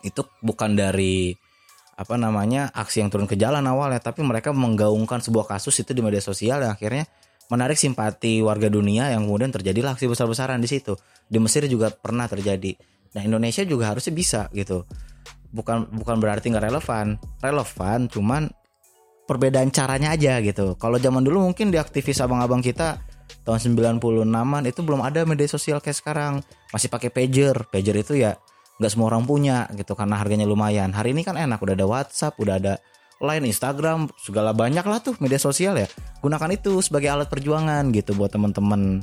[0.06, 1.34] itu bukan dari
[1.96, 6.04] apa namanya aksi yang turun ke jalan awalnya tapi mereka menggaungkan sebuah kasus itu di
[6.04, 7.08] media sosial yang akhirnya
[7.48, 10.98] menarik simpati warga dunia yang kemudian terjadilah aksi besar-besaran di situ.
[11.26, 12.74] Di Mesir juga pernah terjadi.
[13.18, 14.86] Nah Indonesia juga harusnya bisa gitu.
[15.54, 17.22] Bukan bukan berarti nggak relevan.
[17.40, 18.50] Relevan cuman
[19.30, 20.76] perbedaan caranya aja gitu.
[20.78, 23.02] Kalau zaman dulu mungkin di aktivis abang-abang kita
[23.46, 26.34] tahun 96an itu belum ada media sosial kayak sekarang.
[26.74, 27.70] Masih pakai pager.
[27.70, 28.38] Pager itu ya
[28.76, 30.92] nggak semua orang punya gitu karena harganya lumayan.
[30.92, 32.74] Hari ini kan enak udah ada WhatsApp udah ada
[33.24, 35.88] Line Instagram segala banyak lah tuh media sosial ya.
[36.20, 39.00] Gunakan itu sebagai alat perjuangan gitu buat teman-teman.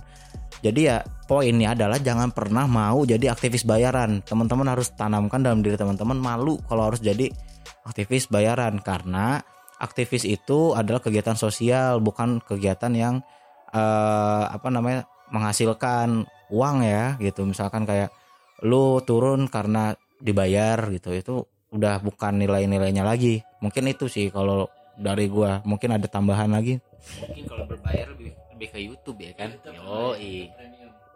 [0.60, 4.20] Jadi ya poinnya adalah jangan pernah mau jadi aktivis bayaran.
[4.20, 7.32] Teman-teman harus tanamkan dalam diri teman-teman malu kalau harus jadi
[7.88, 9.40] aktivis bayaran karena
[9.80, 13.14] aktivis itu adalah kegiatan sosial bukan kegiatan yang
[13.72, 17.48] eh, apa namanya menghasilkan uang ya gitu.
[17.48, 18.12] Misalkan kayak
[18.62, 21.34] lu turun karena dibayar gitu itu
[21.72, 27.44] udah bukan nilai-nilainya lagi mungkin itu sih kalau dari gua mungkin ada tambahan lagi Mungkin
[27.50, 29.50] kalau berbayar lebih lebih ke YouTube ya kan.
[29.66, 30.14] Yo,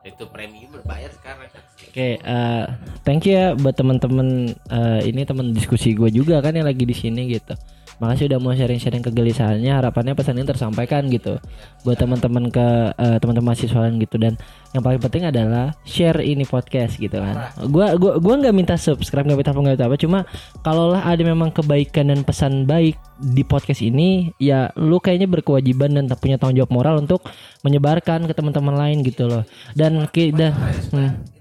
[0.06, 1.50] itu premium berbayar sekarang.
[1.90, 2.64] Oke, eh,
[3.02, 6.94] thank you ya buat teman-teman eh, ini teman diskusi gue juga kan yang lagi di
[6.94, 7.54] sini gitu.
[7.96, 9.72] Makasih udah mau sharing-sharing kegelisahannya.
[9.72, 11.40] Harapannya pesan ini tersampaikan gitu
[11.82, 12.66] buat teman-teman ke
[12.96, 14.34] eh, teman-teman mahasiswa gitu dan
[14.74, 17.54] yang paling penting adalah share ini podcast gitu kan.
[17.70, 20.18] Gua gua gua nggak minta subscribe nggak minta apa nggak apa cuma
[20.60, 25.96] kalau lah ada memang kebaikan dan pesan baik di podcast ini ya lu kayaknya berkewajiban
[25.96, 27.24] dan punya tanggung jawab moral untuk
[27.64, 29.48] menyebarkan ke teman-teman lain gitu loh.
[29.72, 30.52] Dan dan
[30.92, 31.35] hmm.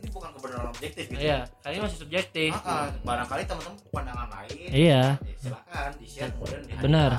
[0.55, 2.51] Kebenaran objektif gitu Iya, kali masih subjektif.
[2.55, 5.03] Maka barangkali teman-teman pandangan lain Iya.
[5.19, 6.83] ya silakan di share kemudian dihadirkan.
[6.83, 7.11] Benar.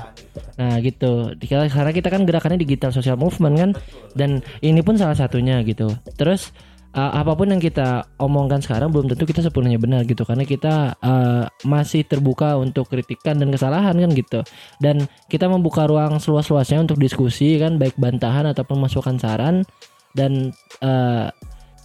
[0.57, 1.11] Nah gitu.
[1.45, 3.71] Karena kita kan gerakannya digital social movement kan,
[4.17, 5.93] dan ini pun salah satunya gitu.
[6.17, 6.49] Terus
[6.97, 10.97] uh, apa pun yang kita omongkan sekarang belum tentu kita sepenuhnya benar gitu, karena kita
[10.97, 14.39] uh, masih terbuka untuk kritikan dan kesalahan kan gitu.
[14.81, 19.61] Dan kita membuka ruang seluas-luasnya untuk diskusi kan, baik bantahan ataupun masukan saran.
[20.17, 20.49] Dan
[20.81, 21.29] uh,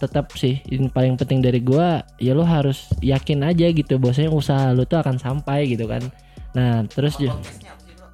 [0.03, 4.75] tetap sih yang paling penting dari gua ya lo harus yakin aja gitu bahwasanya usaha
[4.75, 6.03] lo tuh akan sampai gitu kan.
[6.53, 7.31] Nah terus ju-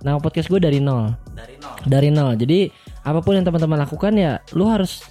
[0.06, 1.12] nama podcast gue dari nol.
[1.36, 1.76] Dari nol.
[1.84, 2.34] Dari nol.
[2.40, 2.60] Jadi
[3.04, 5.04] apa pun yang teman-teman lakukan ya lo harus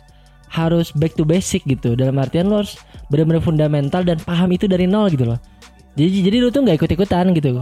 [0.48, 1.92] harus back to basic gitu.
[1.92, 2.80] Dalam artian lo harus
[3.12, 5.38] benar-benar fundamental dan paham itu dari nol gitu loh.
[5.98, 7.60] Jadi jadi lo tuh nggak ikut-ikutan gitu.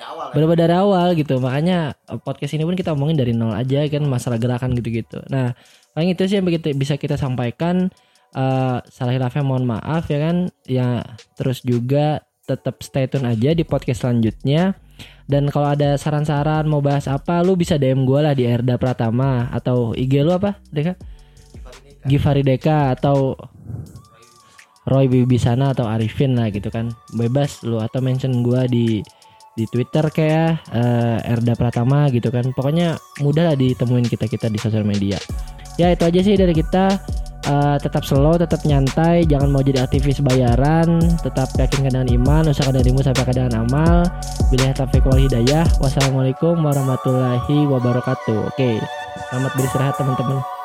[0.00, 1.42] Awal benar dari awal gitu.
[1.42, 5.20] Makanya eh, podcast ini pun kita omongin dari nol aja kan masalah gerakan gitu-gitu.
[5.26, 5.52] Nah
[5.90, 7.90] paling itu sih yang begitu bisa kita sampaikan
[8.30, 10.36] Eh, salah hilafnya mohon maaf ya kan.
[10.66, 11.02] Ya
[11.34, 14.78] terus juga tetap stay tune aja di podcast selanjutnya.
[15.30, 19.46] Dan kalau ada saran-saran mau bahas apa lu bisa DM gue lah di Erda Pratama
[19.54, 20.98] atau IG lu apa Deka?
[22.04, 23.38] Givari Deka atau
[24.88, 26.90] Roy Bibisana atau Arifin lah gitu kan.
[27.14, 29.04] Bebas lu atau mention gua di
[29.54, 32.50] di Twitter kayak eh, Erda Pratama gitu kan.
[32.56, 35.20] Pokoknya mudah lah ditemuin kita kita di sosial media.
[35.78, 36.98] Ya itu aja sih dari kita
[37.40, 42.84] Eh, tetap slow tetap nyantai jangan mau jadi aktivis bayaran tetap yakinkan dengan iman usahakan
[42.84, 44.04] darimu sampai dengan amal.
[44.52, 48.52] Bila taufiq wal hidayah wassalamualaikum warahmatullahi wabarakatuh.
[48.52, 48.76] Oke
[49.32, 50.59] selamat beristirahat teman-teman